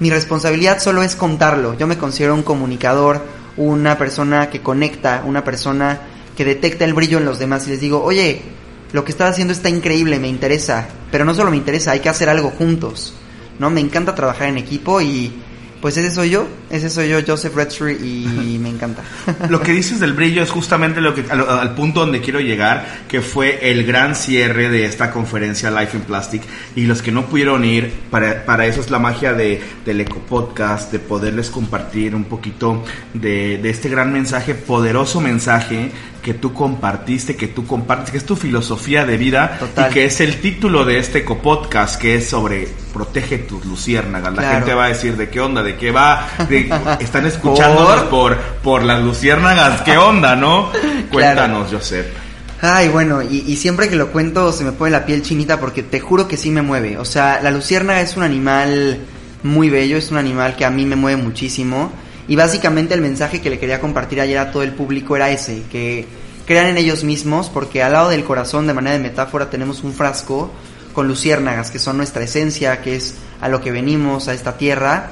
mi 0.00 0.10
responsabilidad 0.10 0.80
solo 0.80 1.02
es 1.02 1.14
contarlo. 1.14 1.76
Yo 1.78 1.86
me 1.86 1.98
considero 1.98 2.34
un 2.34 2.42
comunicador, 2.42 3.24
una 3.56 3.96
persona 3.98 4.50
que 4.50 4.60
conecta, 4.60 5.22
una 5.24 5.44
persona 5.44 6.00
que 6.36 6.44
detecta 6.44 6.84
el 6.84 6.94
brillo 6.94 7.18
en 7.18 7.24
los 7.24 7.38
demás 7.38 7.66
y 7.66 7.70
les 7.70 7.80
digo, 7.80 8.02
oye, 8.02 8.42
lo 8.92 9.04
que 9.04 9.12
estás 9.12 9.32
haciendo 9.32 9.52
está 9.52 9.68
increíble, 9.68 10.18
me 10.18 10.28
interesa, 10.28 10.88
pero 11.10 11.24
no 11.24 11.34
solo 11.34 11.50
me 11.50 11.56
interesa, 11.56 11.92
hay 11.92 12.00
que 12.00 12.08
hacer 12.08 12.28
algo 12.28 12.50
juntos, 12.50 13.14
¿no? 13.58 13.70
Me 13.70 13.80
encanta 13.80 14.14
trabajar 14.14 14.48
en 14.48 14.58
equipo 14.58 15.00
y 15.00 15.32
pues 15.80 15.96
ese 15.96 16.10
soy 16.10 16.30
yo, 16.30 16.48
ese 16.70 16.90
soy 16.90 17.08
yo, 17.08 17.18
Joseph 17.26 17.54
Redstreet, 17.54 18.00
y 18.02 18.58
me 18.60 18.68
encanta. 18.68 19.02
lo 19.48 19.60
que 19.60 19.72
dices 19.72 20.00
del 20.00 20.12
brillo 20.12 20.42
es 20.42 20.50
justamente 20.50 21.00
lo 21.00 21.14
que 21.14 21.24
al, 21.30 21.74
punto 21.74 22.00
donde 22.00 22.20
quiero 22.20 22.40
llegar, 22.40 23.04
que 23.06 23.20
fue 23.20 23.70
el 23.70 23.84
gran 23.84 24.14
cierre 24.14 24.68
de 24.68 24.84
esta 24.84 25.10
conferencia 25.10 25.70
Life 25.70 25.96
in 25.96 26.02
Plastic. 26.02 26.42
Y 26.74 26.86
los 26.86 27.02
que 27.02 27.12
no 27.12 27.26
pudieron 27.26 27.64
ir, 27.64 27.92
para, 28.10 28.44
para 28.44 28.66
eso 28.66 28.80
es 28.80 28.90
la 28.90 28.98
magia 28.98 29.32
de, 29.32 29.60
del 29.84 30.00
Eco 30.00 30.18
Podcast, 30.20 30.90
de 30.92 30.98
poderles 30.98 31.50
compartir 31.50 32.14
un 32.14 32.24
poquito 32.24 32.84
de, 33.14 33.58
de 33.58 33.70
este 33.70 33.88
gran 33.88 34.12
mensaje, 34.12 34.54
poderoso 34.54 35.20
mensaje 35.20 35.90
que 36.28 36.34
tú 36.34 36.52
compartiste, 36.52 37.36
que 37.36 37.48
tú 37.48 37.66
compartes, 37.66 38.10
que 38.10 38.18
es 38.18 38.26
tu 38.26 38.36
filosofía 38.36 39.06
de 39.06 39.16
vida 39.16 39.58
y 39.74 39.94
que 39.94 40.04
es 40.04 40.20
el 40.20 40.42
título 40.42 40.84
de 40.84 40.98
este 40.98 41.24
copodcast, 41.24 41.98
que 41.98 42.16
es 42.16 42.28
sobre 42.28 42.68
protege 42.92 43.38
tus 43.38 43.64
luciérnagas. 43.64 44.34
La 44.34 44.52
gente 44.52 44.74
va 44.74 44.84
a 44.84 44.88
decir 44.88 45.16
de 45.16 45.30
qué 45.30 45.40
onda, 45.40 45.62
de 45.62 45.78
qué 45.78 45.90
va, 45.90 46.28
están 47.00 47.24
escuchándonos 47.24 48.02
¿Por? 48.10 48.36
por 48.62 48.82
las 48.82 49.02
luciérnagas, 49.02 49.80
qué 49.80 49.96
onda, 49.96 50.36
¿no? 50.36 50.70
Cuéntanos, 51.10 51.72
Joseph. 51.72 52.08
Ay, 52.60 52.88
bueno, 52.88 53.22
y, 53.22 53.44
y, 53.46 53.56
siempre 53.56 53.88
que 53.88 53.96
lo 53.96 54.12
cuento 54.12 54.52
se 54.52 54.64
me 54.64 54.72
pone 54.72 54.90
la 54.90 55.06
piel 55.06 55.22
chinita 55.22 55.58
porque 55.58 55.82
te 55.82 55.98
juro 55.98 56.28
que 56.28 56.36
sí 56.36 56.50
me 56.50 56.60
mueve. 56.60 56.98
O 56.98 57.06
sea, 57.06 57.40
la 57.42 57.50
luciérnaga 57.50 58.02
es 58.02 58.18
un 58.18 58.22
animal 58.22 58.98
muy 59.44 59.70
bello, 59.70 59.96
es 59.96 60.10
un 60.10 60.18
animal 60.18 60.56
que 60.56 60.66
a 60.66 60.70
mí 60.70 60.84
me 60.84 60.94
mueve 60.94 61.22
muchísimo. 61.22 61.90
Y 62.28 62.36
básicamente 62.36 62.94
el 62.94 63.00
mensaje 63.00 63.40
que 63.40 63.50
le 63.50 63.58
quería 63.58 63.80
compartir 63.80 64.20
ayer 64.20 64.38
a 64.38 64.52
todo 64.52 64.62
el 64.62 64.72
público 64.72 65.16
era 65.16 65.30
ese, 65.30 65.62
que 65.70 66.06
crean 66.46 66.66
en 66.66 66.76
ellos 66.76 67.02
mismos, 67.02 67.48
porque 67.48 67.82
al 67.82 67.92
lado 67.92 68.10
del 68.10 68.24
corazón, 68.24 68.66
de 68.66 68.74
manera 68.74 68.96
de 68.96 69.02
metáfora, 69.02 69.50
tenemos 69.50 69.82
un 69.82 69.94
frasco 69.94 70.50
con 70.92 71.08
luciérnagas, 71.08 71.70
que 71.70 71.78
son 71.78 71.96
nuestra 71.96 72.24
esencia, 72.24 72.82
que 72.82 72.96
es 72.96 73.14
a 73.40 73.48
lo 73.48 73.60
que 73.60 73.72
venimos, 73.72 74.28
a 74.28 74.34
esta 74.34 74.58
tierra, 74.58 75.10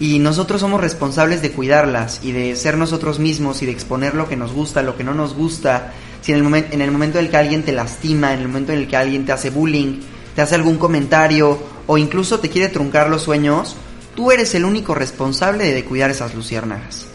y 0.00 0.18
nosotros 0.18 0.60
somos 0.60 0.80
responsables 0.80 1.42
de 1.42 1.52
cuidarlas 1.52 2.20
y 2.22 2.32
de 2.32 2.56
ser 2.56 2.76
nosotros 2.76 3.18
mismos 3.18 3.62
y 3.62 3.66
de 3.66 3.72
exponer 3.72 4.14
lo 4.14 4.28
que 4.28 4.36
nos 4.36 4.52
gusta, 4.52 4.82
lo 4.82 4.96
que 4.96 5.04
no 5.04 5.14
nos 5.14 5.34
gusta. 5.34 5.92
Si 6.20 6.32
en 6.32 6.38
el, 6.38 6.44
momento 6.44 6.72
en 6.72 6.80
el 6.80 6.90
momento 6.90 7.18
en 7.18 7.26
el 7.26 7.30
que 7.30 7.36
alguien 7.36 7.62
te 7.62 7.72
lastima, 7.72 8.32
en 8.32 8.40
el 8.40 8.48
momento 8.48 8.72
en 8.72 8.80
el 8.80 8.88
que 8.88 8.96
alguien 8.96 9.24
te 9.24 9.32
hace 9.32 9.50
bullying, 9.50 10.00
te 10.34 10.42
hace 10.42 10.56
algún 10.56 10.78
comentario 10.78 11.58
o 11.86 11.96
incluso 11.98 12.40
te 12.40 12.48
quiere 12.48 12.68
truncar 12.70 13.08
los 13.08 13.22
sueños, 13.22 13.76
Tú 14.14 14.30
eres 14.30 14.54
el 14.54 14.64
único 14.64 14.94
responsable 14.94 15.72
de 15.72 15.84
cuidar 15.84 16.10
esas 16.10 16.34
luciérnagas. 16.34 17.06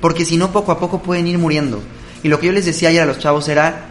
Porque 0.00 0.24
si 0.24 0.36
no, 0.36 0.52
poco 0.52 0.72
a 0.72 0.78
poco 0.78 1.02
pueden 1.02 1.26
ir 1.26 1.38
muriendo. 1.38 1.82
Y 2.22 2.28
lo 2.28 2.38
que 2.38 2.46
yo 2.46 2.52
les 2.52 2.66
decía 2.66 2.90
ayer 2.90 3.02
a 3.02 3.06
los 3.06 3.18
chavos 3.18 3.48
era, 3.48 3.86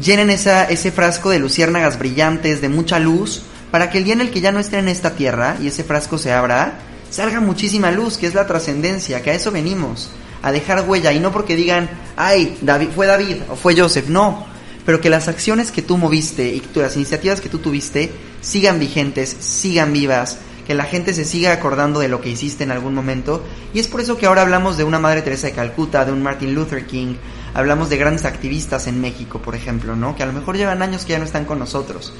llenen 0.00 0.30
ese 0.30 0.92
frasco 0.92 1.30
de 1.30 1.38
luciérnagas 1.38 1.98
brillantes, 1.98 2.60
de 2.60 2.68
mucha 2.68 2.98
luz, 2.98 3.42
para 3.70 3.90
que 3.90 3.98
el 3.98 4.04
día 4.04 4.14
en 4.14 4.22
el 4.22 4.30
que 4.30 4.40
ya 4.40 4.52
no 4.52 4.60
estén 4.60 4.80
en 4.80 4.88
esta 4.88 5.14
tierra 5.14 5.56
y 5.60 5.66
ese 5.66 5.84
frasco 5.84 6.18
se 6.18 6.32
abra, 6.32 6.78
salga 7.10 7.40
muchísima 7.40 7.90
luz, 7.90 8.16
que 8.16 8.26
es 8.26 8.34
la 8.34 8.46
trascendencia, 8.46 9.22
que 9.22 9.30
a 9.30 9.34
eso 9.34 9.50
venimos, 9.50 10.10
a 10.42 10.52
dejar 10.52 10.88
huella. 10.88 11.12
Y 11.12 11.20
no 11.20 11.32
porque 11.32 11.56
digan, 11.56 11.90
ay, 12.16 12.56
David, 12.62 12.88
fue 12.94 13.06
David 13.06 13.36
o 13.50 13.56
fue 13.56 13.78
Joseph, 13.78 14.08
no. 14.08 14.46
Pero 14.86 15.00
que 15.02 15.10
las 15.10 15.28
acciones 15.28 15.70
que 15.70 15.82
tú 15.82 15.98
moviste 15.98 16.48
y 16.48 16.62
las 16.74 16.96
iniciativas 16.96 17.42
que 17.42 17.50
tú 17.50 17.58
tuviste 17.58 18.10
sigan 18.40 18.78
vigentes, 18.78 19.36
sigan 19.38 19.92
vivas, 19.92 20.38
que 20.68 20.74
la 20.74 20.84
gente 20.84 21.14
se 21.14 21.24
siga 21.24 21.50
acordando 21.50 21.98
de 21.98 22.08
lo 22.08 22.20
que 22.20 22.28
hiciste 22.28 22.62
en 22.62 22.70
algún 22.70 22.94
momento. 22.94 23.42
Y 23.72 23.78
es 23.78 23.88
por 23.88 24.02
eso 24.02 24.18
que 24.18 24.26
ahora 24.26 24.42
hablamos 24.42 24.76
de 24.76 24.84
una 24.84 24.98
Madre 24.98 25.22
Teresa 25.22 25.46
de 25.46 25.54
Calcuta, 25.54 26.04
de 26.04 26.12
un 26.12 26.22
Martin 26.22 26.54
Luther 26.54 26.86
King, 26.86 27.14
hablamos 27.54 27.88
de 27.88 27.96
grandes 27.96 28.26
activistas 28.26 28.86
en 28.86 29.00
México, 29.00 29.40
por 29.40 29.54
ejemplo, 29.54 29.96
¿no? 29.96 30.14
Que 30.14 30.24
a 30.24 30.26
lo 30.26 30.34
mejor 30.34 30.58
llevan 30.58 30.82
años 30.82 31.06
que 31.06 31.12
ya 31.12 31.18
no 31.18 31.24
están 31.24 31.46
con 31.46 31.58
nosotros. 31.58 32.12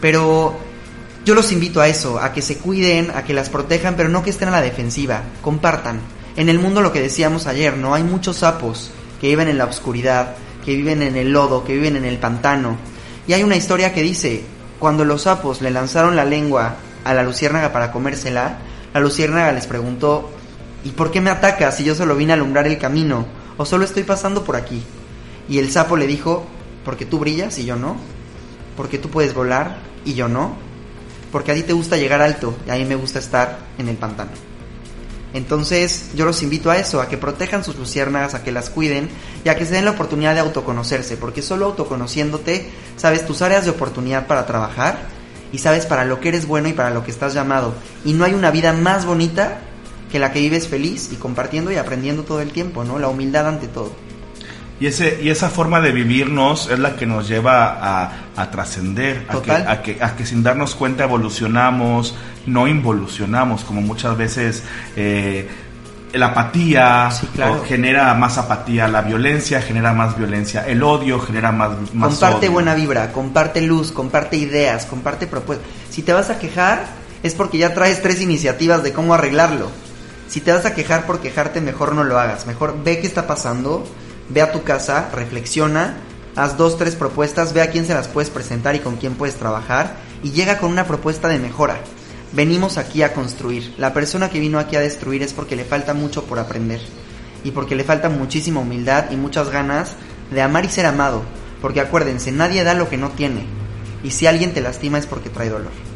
Pero 0.00 0.56
yo 1.24 1.34
los 1.34 1.50
invito 1.50 1.80
a 1.80 1.88
eso, 1.88 2.20
a 2.20 2.32
que 2.32 2.40
se 2.40 2.58
cuiden, 2.58 3.10
a 3.16 3.24
que 3.24 3.34
las 3.34 3.50
protejan, 3.50 3.96
pero 3.96 4.08
no 4.08 4.22
que 4.22 4.30
estén 4.30 4.46
a 4.46 4.52
la 4.52 4.62
defensiva, 4.62 5.24
compartan. 5.42 5.98
En 6.36 6.48
el 6.48 6.60
mundo 6.60 6.82
lo 6.82 6.92
que 6.92 7.02
decíamos 7.02 7.48
ayer, 7.48 7.76
¿no? 7.76 7.94
Hay 7.94 8.04
muchos 8.04 8.36
sapos 8.36 8.92
que 9.20 9.26
viven 9.26 9.48
en 9.48 9.58
la 9.58 9.64
oscuridad, 9.64 10.36
que 10.64 10.76
viven 10.76 11.02
en 11.02 11.16
el 11.16 11.32
lodo, 11.32 11.64
que 11.64 11.72
viven 11.72 11.96
en 11.96 12.04
el 12.04 12.18
pantano. 12.18 12.76
Y 13.26 13.32
hay 13.32 13.42
una 13.42 13.56
historia 13.56 13.92
que 13.92 14.04
dice, 14.04 14.44
cuando 14.78 15.04
los 15.04 15.22
sapos 15.22 15.60
le 15.62 15.72
lanzaron 15.72 16.14
la 16.14 16.24
lengua 16.24 16.76
a 17.04 17.14
la 17.14 17.22
luciérnaga 17.22 17.72
para 17.72 17.92
comérsela, 17.92 18.58
la 18.94 19.00
luciérnaga 19.00 19.52
les 19.52 19.66
preguntó, 19.66 20.30
¿y 20.84 20.90
por 20.90 21.10
qué 21.10 21.20
me 21.20 21.30
atacas 21.30 21.76
si 21.76 21.84
yo 21.84 21.94
solo 21.94 22.16
vine 22.16 22.32
a 22.32 22.34
alumbrar 22.36 22.66
el 22.66 22.78
camino? 22.78 23.26
¿O 23.56 23.64
solo 23.64 23.84
estoy 23.84 24.04
pasando 24.04 24.44
por 24.44 24.56
aquí? 24.56 24.82
Y 25.48 25.58
el 25.58 25.70
sapo 25.70 25.96
le 25.96 26.06
dijo, 26.06 26.46
porque 26.84 27.06
tú 27.06 27.18
brillas 27.18 27.58
y 27.58 27.64
yo 27.64 27.76
no, 27.76 27.96
porque 28.76 28.98
tú 28.98 29.10
puedes 29.10 29.34
volar 29.34 29.78
y 30.04 30.14
yo 30.14 30.28
no, 30.28 30.56
porque 31.32 31.52
a 31.52 31.54
ti 31.54 31.62
te 31.62 31.72
gusta 31.72 31.96
llegar 31.96 32.22
alto 32.22 32.56
y 32.66 32.70
a 32.70 32.74
mí 32.74 32.84
me 32.84 32.94
gusta 32.94 33.18
estar 33.18 33.58
en 33.78 33.88
el 33.88 33.96
pantano. 33.96 34.30
Entonces 35.34 36.10
yo 36.14 36.24
los 36.24 36.42
invito 36.42 36.70
a 36.70 36.78
eso, 36.78 37.00
a 37.00 37.08
que 37.08 37.18
protejan 37.18 37.62
sus 37.62 37.76
luciérnagas, 37.76 38.34
a 38.34 38.42
que 38.42 38.52
las 38.52 38.70
cuiden 38.70 39.10
y 39.44 39.50
a 39.50 39.56
que 39.56 39.66
se 39.66 39.74
den 39.74 39.84
la 39.84 39.90
oportunidad 39.90 40.34
de 40.34 40.40
autoconocerse, 40.40 41.16
porque 41.16 41.42
solo 41.42 41.66
autoconociéndote 41.66 42.70
sabes 42.96 43.26
tus 43.26 43.42
áreas 43.42 43.64
de 43.64 43.70
oportunidad 43.70 44.26
para 44.26 44.46
trabajar 44.46 45.17
y 45.52 45.58
sabes 45.58 45.86
para 45.86 46.04
lo 46.04 46.20
que 46.20 46.28
eres 46.28 46.46
bueno 46.46 46.68
y 46.68 46.72
para 46.72 46.90
lo 46.90 47.04
que 47.04 47.10
estás 47.10 47.34
llamado. 47.34 47.74
Y 48.04 48.12
no 48.12 48.24
hay 48.24 48.34
una 48.34 48.50
vida 48.50 48.72
más 48.72 49.06
bonita 49.06 49.58
que 50.10 50.18
la 50.18 50.32
que 50.32 50.40
vives 50.40 50.68
feliz 50.68 51.10
y 51.12 51.16
compartiendo 51.16 51.70
y 51.70 51.76
aprendiendo 51.76 52.22
todo 52.22 52.40
el 52.40 52.50
tiempo, 52.50 52.84
¿no? 52.84 52.98
La 52.98 53.08
humildad 53.08 53.46
ante 53.46 53.68
todo. 53.68 53.92
Y, 54.80 54.86
ese, 54.86 55.18
y 55.20 55.30
esa 55.30 55.50
forma 55.50 55.80
de 55.80 55.90
vivirnos 55.90 56.70
es 56.70 56.78
la 56.78 56.94
que 56.94 57.04
nos 57.04 57.28
lleva 57.28 57.78
a, 57.80 58.12
a 58.36 58.50
trascender, 58.50 59.26
a 59.28 59.42
que, 59.42 59.50
a, 59.50 59.82
que, 59.82 59.98
a 60.00 60.14
que 60.14 60.24
sin 60.24 60.44
darnos 60.44 60.76
cuenta 60.76 61.02
evolucionamos, 61.02 62.14
no 62.46 62.68
involucionamos, 62.68 63.64
como 63.64 63.80
muchas 63.80 64.16
veces 64.16 64.62
eh, 64.94 65.48
la 66.12 66.26
apatía 66.26 67.10
genera 67.66 68.14
más 68.14 68.38
apatía, 68.38 68.88
la 68.88 69.02
violencia 69.02 69.60
genera 69.60 69.92
más 69.92 70.16
violencia, 70.16 70.66
el 70.66 70.82
odio 70.82 71.20
genera 71.20 71.52
más, 71.52 71.70
más 71.92 72.10
Comparte 72.10 72.48
buena 72.48 72.74
vibra, 72.74 73.12
comparte 73.12 73.60
luz, 73.60 73.92
comparte 73.92 74.36
ideas, 74.36 74.86
comparte 74.86 75.26
propuestas. 75.26 75.66
Si 75.90 76.02
te 76.02 76.12
vas 76.12 76.30
a 76.30 76.38
quejar 76.38 76.86
es 77.22 77.34
porque 77.34 77.58
ya 77.58 77.74
traes 77.74 78.00
tres 78.00 78.20
iniciativas 78.20 78.82
de 78.82 78.92
cómo 78.92 79.14
arreglarlo. 79.14 79.68
Si 80.28 80.40
te 80.40 80.52
vas 80.52 80.66
a 80.66 80.74
quejar 80.74 81.06
por 81.06 81.20
quejarte, 81.20 81.60
mejor 81.60 81.94
no 81.94 82.04
lo 82.04 82.18
hagas. 82.18 82.46
Mejor 82.46 82.82
ve 82.84 83.00
qué 83.00 83.06
está 83.06 83.26
pasando, 83.26 83.84
ve 84.28 84.42
a 84.42 84.52
tu 84.52 84.62
casa, 84.62 85.08
reflexiona, 85.12 85.96
haz 86.36 86.56
dos, 86.56 86.78
tres 86.78 86.94
propuestas, 86.94 87.52
ve 87.52 87.62
a 87.62 87.70
quién 87.70 87.86
se 87.86 87.94
las 87.94 88.08
puedes 88.08 88.30
presentar 88.30 88.76
y 88.76 88.80
con 88.80 88.96
quién 88.96 89.14
puedes 89.14 89.36
trabajar 89.36 89.96
y 90.22 90.32
llega 90.32 90.58
con 90.58 90.70
una 90.70 90.84
propuesta 90.84 91.28
de 91.28 91.38
mejora 91.38 91.78
venimos 92.32 92.78
aquí 92.78 93.02
a 93.02 93.12
construir. 93.12 93.74
La 93.78 93.94
persona 93.94 94.30
que 94.30 94.40
vino 94.40 94.58
aquí 94.58 94.76
a 94.76 94.80
destruir 94.80 95.22
es 95.22 95.32
porque 95.32 95.56
le 95.56 95.64
falta 95.64 95.94
mucho 95.94 96.24
por 96.24 96.38
aprender 96.38 96.80
y 97.44 97.50
porque 97.50 97.76
le 97.76 97.84
falta 97.84 98.08
muchísima 98.08 98.60
humildad 98.60 99.10
y 99.10 99.16
muchas 99.16 99.50
ganas 99.50 99.96
de 100.30 100.42
amar 100.42 100.64
y 100.64 100.68
ser 100.68 100.86
amado. 100.86 101.22
Porque 101.62 101.80
acuérdense, 101.80 102.32
nadie 102.32 102.64
da 102.64 102.74
lo 102.74 102.88
que 102.88 102.96
no 102.96 103.10
tiene. 103.10 103.44
Y 104.04 104.10
si 104.10 104.26
alguien 104.26 104.52
te 104.52 104.60
lastima 104.60 104.98
es 104.98 105.06
porque 105.06 105.30
trae 105.30 105.48
dolor. 105.48 105.87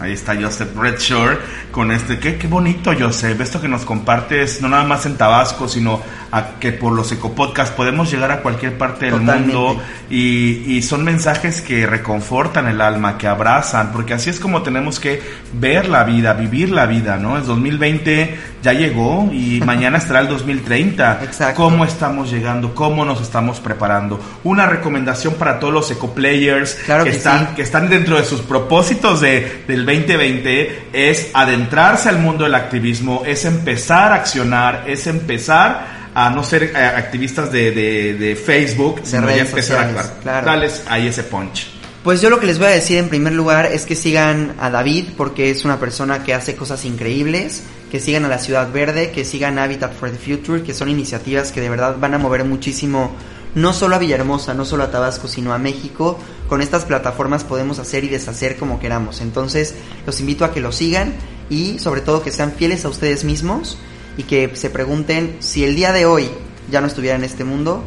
Ahí 0.00 0.12
está 0.12 0.36
Joseph 0.40 0.76
Redshore 0.76 1.38
con 1.72 1.90
este, 1.90 2.18
qué, 2.18 2.36
qué 2.36 2.46
bonito 2.46 2.92
Joseph, 2.98 3.40
esto 3.40 3.60
que 3.60 3.68
nos 3.68 3.84
compartes 3.84 4.62
no 4.62 4.68
nada 4.68 4.84
más 4.84 5.06
en 5.06 5.16
Tabasco, 5.16 5.68
sino 5.68 6.00
a 6.30 6.58
que 6.60 6.72
por 6.72 6.92
los 6.92 7.10
ecopodcasts 7.10 7.74
podemos 7.74 8.10
llegar 8.10 8.30
a 8.30 8.40
cualquier 8.40 8.76
parte 8.76 9.06
del 9.06 9.20
mundo 9.20 9.80
y, 10.10 10.76
y, 10.76 10.82
son 10.82 11.04
mensajes 11.04 11.60
que 11.60 11.86
reconfortan 11.86 12.68
el 12.68 12.80
alma, 12.80 13.16
que 13.16 13.26
abrazan, 13.26 13.92
porque 13.92 14.14
así 14.14 14.30
es 14.30 14.38
como 14.38 14.62
tenemos 14.62 15.00
que 15.00 15.22
ver 15.54 15.88
la 15.88 16.04
vida, 16.04 16.34
vivir 16.34 16.70
la 16.70 16.86
vida, 16.86 17.16
¿no? 17.16 17.38
Es 17.38 17.46
2020 17.46 18.38
ya 18.62 18.72
llegó 18.72 19.28
y 19.32 19.60
mañana 19.64 19.98
estará 19.98 20.20
el 20.20 20.28
2030. 20.28 21.24
Exacto. 21.24 21.62
¿Cómo 21.62 21.84
estamos 21.84 22.30
llegando? 22.30 22.74
¿Cómo 22.74 23.04
nos 23.04 23.20
estamos 23.20 23.60
preparando? 23.60 24.20
Una 24.44 24.66
recomendación 24.66 25.34
para 25.34 25.58
todos 25.58 25.72
los 25.72 25.90
ecoplayers 25.90 26.74
claro 26.86 27.04
que, 27.04 27.10
que, 27.10 27.16
están, 27.16 27.48
sí. 27.48 27.54
que 27.56 27.62
están 27.62 27.88
dentro 27.88 28.16
de 28.16 28.24
sus 28.24 28.40
propósitos 28.40 29.20
de, 29.20 29.64
del 29.66 29.86
2020 29.96 30.88
es 30.92 31.30
adentrarse 31.34 32.08
al 32.08 32.18
mundo 32.18 32.44
del 32.44 32.54
activismo, 32.54 33.22
es 33.26 33.44
empezar 33.44 34.12
a 34.12 34.16
accionar, 34.16 34.84
es 34.86 35.06
empezar 35.06 36.10
a 36.14 36.30
no 36.30 36.42
ser 36.42 36.64
eh, 36.64 36.76
activistas 36.76 37.50
de, 37.52 37.70
de, 37.70 38.14
de 38.14 38.36
Facebook, 38.36 39.02
De 39.02 39.06
sino 39.06 39.28
ya 39.28 39.36
empezar 39.36 39.78
a 39.78 39.88
sociales, 39.88 39.96
actuar. 39.96 40.22
claro. 40.22 40.46
Dales 40.46 40.82
ahí 40.88 41.06
ese 41.06 41.22
punch. 41.22 41.68
Pues 42.02 42.22
yo 42.22 42.30
lo 42.30 42.40
que 42.40 42.46
les 42.46 42.58
voy 42.58 42.68
a 42.68 42.70
decir 42.70 42.98
en 42.98 43.08
primer 43.08 43.32
lugar 43.34 43.66
es 43.66 43.84
que 43.84 43.94
sigan 43.94 44.54
a 44.58 44.70
David 44.70 45.06
porque 45.16 45.50
es 45.50 45.64
una 45.64 45.78
persona 45.78 46.22
que 46.24 46.32
hace 46.32 46.54
cosas 46.56 46.84
increíbles, 46.84 47.64
que 47.90 48.00
sigan 48.00 48.24
a 48.24 48.28
la 48.28 48.38
Ciudad 48.38 48.70
Verde, 48.72 49.10
que 49.10 49.24
sigan 49.24 49.58
Habitat 49.58 49.92
for 49.94 50.10
the 50.10 50.16
Future, 50.16 50.62
que 50.62 50.74
son 50.74 50.88
iniciativas 50.88 51.52
que 51.52 51.60
de 51.60 51.68
verdad 51.68 51.96
van 51.98 52.14
a 52.14 52.18
mover 52.18 52.44
muchísimo 52.44 53.14
no 53.54 53.72
solo 53.72 53.96
a 53.96 53.98
Villahermosa, 53.98 54.54
no 54.54 54.64
solo 54.64 54.84
a 54.84 54.90
Tabasco, 54.90 55.28
sino 55.28 55.52
a 55.52 55.58
México. 55.58 56.18
Con 56.48 56.62
estas 56.62 56.84
plataformas 56.84 57.44
podemos 57.44 57.78
hacer 57.78 58.04
y 58.04 58.08
deshacer 58.08 58.56
como 58.56 58.80
queramos. 58.80 59.20
Entonces 59.20 59.74
los 60.06 60.20
invito 60.20 60.44
a 60.44 60.52
que 60.52 60.60
lo 60.60 60.72
sigan 60.72 61.14
y 61.50 61.78
sobre 61.78 62.00
todo 62.00 62.22
que 62.22 62.30
sean 62.30 62.52
fieles 62.52 62.84
a 62.84 62.88
ustedes 62.88 63.24
mismos 63.24 63.78
y 64.16 64.24
que 64.24 64.54
se 64.54 64.70
pregunten 64.70 65.36
si 65.40 65.64
el 65.64 65.74
día 65.74 65.92
de 65.92 66.06
hoy 66.06 66.28
ya 66.70 66.80
no 66.80 66.86
estuviera 66.86 67.16
en 67.16 67.24
este 67.24 67.44
mundo, 67.44 67.82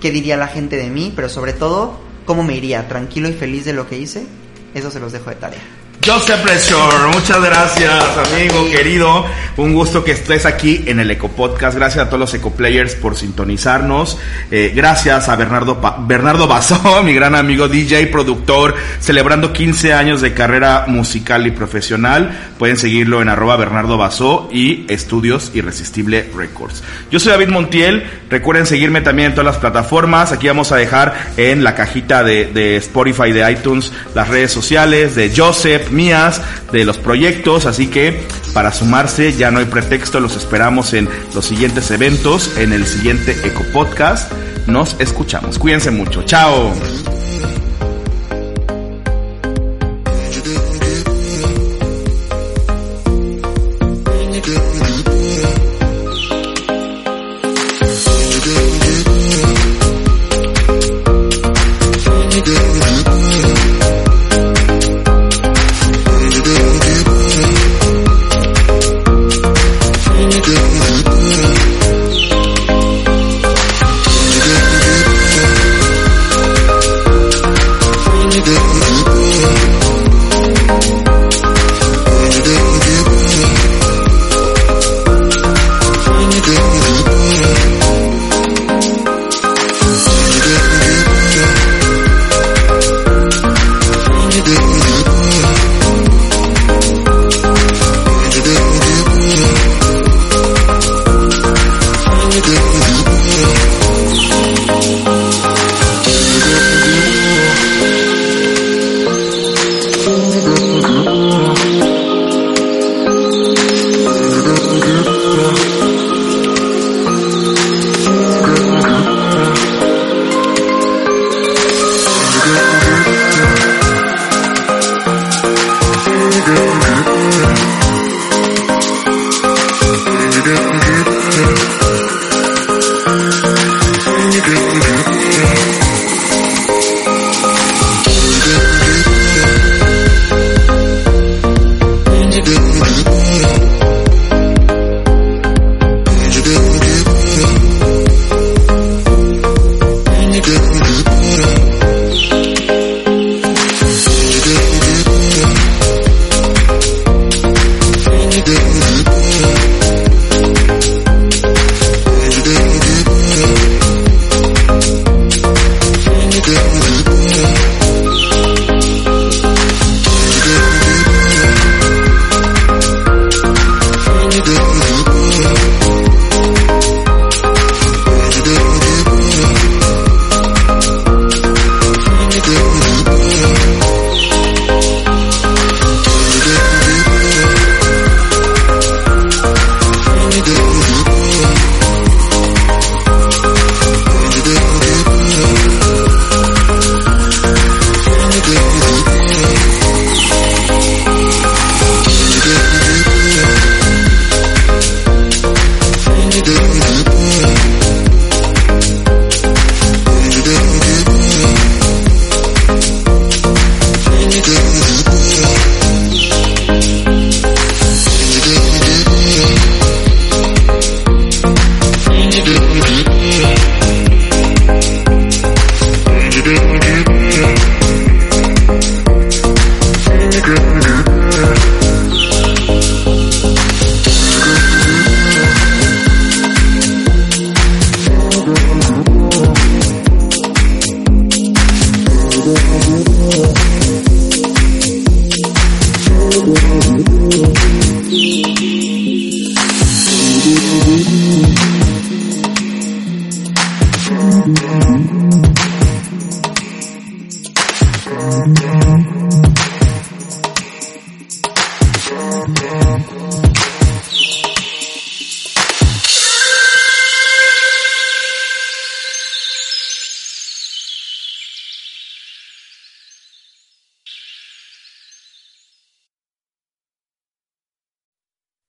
qué 0.00 0.10
diría 0.10 0.36
la 0.36 0.48
gente 0.48 0.76
de 0.76 0.90
mí, 0.90 1.12
pero 1.14 1.28
sobre 1.28 1.52
todo 1.52 1.98
cómo 2.26 2.42
me 2.42 2.56
iría, 2.56 2.88
tranquilo 2.88 3.28
y 3.28 3.32
feliz 3.32 3.64
de 3.64 3.72
lo 3.72 3.88
que 3.88 3.98
hice. 3.98 4.26
Eso 4.74 4.90
se 4.90 5.00
los 5.00 5.12
dejo 5.12 5.30
de 5.30 5.36
tarea. 5.36 5.83
Joseph 6.06 6.44
Redshore, 6.44 7.14
muchas 7.14 7.42
gracias, 7.42 8.04
amigo 8.18 8.70
querido. 8.70 9.24
Un 9.56 9.72
gusto 9.72 10.04
que 10.04 10.10
estés 10.12 10.44
aquí 10.44 10.84
en 10.86 11.00
el 11.00 11.10
Eco 11.10 11.28
Podcast. 11.28 11.78
Gracias 11.78 12.04
a 12.04 12.08
todos 12.08 12.20
los 12.20 12.34
Eco 12.34 12.50
Players 12.50 12.94
por 12.94 13.16
sintonizarnos. 13.16 14.18
Eh, 14.50 14.72
gracias 14.74 15.30
a 15.30 15.36
Bernardo 15.36 15.80
Bernardo 16.00 16.46
Basó, 16.46 17.02
mi 17.04 17.14
gran 17.14 17.34
amigo 17.34 17.68
DJ, 17.68 18.08
productor, 18.08 18.74
celebrando 19.00 19.54
15 19.54 19.94
años 19.94 20.20
de 20.20 20.34
carrera 20.34 20.84
musical 20.88 21.46
y 21.46 21.52
profesional. 21.52 22.52
Pueden 22.58 22.76
seguirlo 22.76 23.22
en 23.22 23.30
arroba 23.30 23.56
Bernardo 23.56 23.96
Basó 23.96 24.50
y 24.52 24.84
Estudios 24.92 25.52
Irresistible 25.54 26.28
Records. 26.36 26.82
Yo 27.10 27.18
soy 27.18 27.32
David 27.32 27.48
Montiel. 27.48 28.04
Recuerden 28.28 28.66
seguirme 28.66 29.00
también 29.00 29.28
en 29.28 29.34
todas 29.34 29.46
las 29.54 29.58
plataformas. 29.58 30.32
Aquí 30.32 30.48
vamos 30.48 30.70
a 30.72 30.76
dejar 30.76 31.14
en 31.38 31.64
la 31.64 31.74
cajita 31.74 32.22
de 32.22 32.76
Spotify, 32.76 33.32
de 33.32 33.50
iTunes, 33.50 33.90
las 34.14 34.28
redes 34.28 34.52
sociales 34.52 35.14
de 35.14 35.32
Joseph 35.34 35.93
mías, 35.94 36.42
de 36.72 36.84
los 36.84 36.98
proyectos, 36.98 37.66
así 37.66 37.86
que 37.86 38.26
para 38.52 38.72
sumarse 38.72 39.32
ya 39.32 39.50
no 39.50 39.60
hay 39.60 39.66
pretexto, 39.66 40.20
los 40.20 40.36
esperamos 40.36 40.92
en 40.92 41.08
los 41.34 41.46
siguientes 41.46 41.90
eventos, 41.90 42.56
en 42.58 42.72
el 42.72 42.86
siguiente 42.86 43.36
Eco 43.44 43.64
Podcast. 43.72 44.30
Nos 44.66 44.96
escuchamos. 44.98 45.58
Cuídense 45.58 45.90
mucho. 45.90 46.22
Chao. 46.22 46.72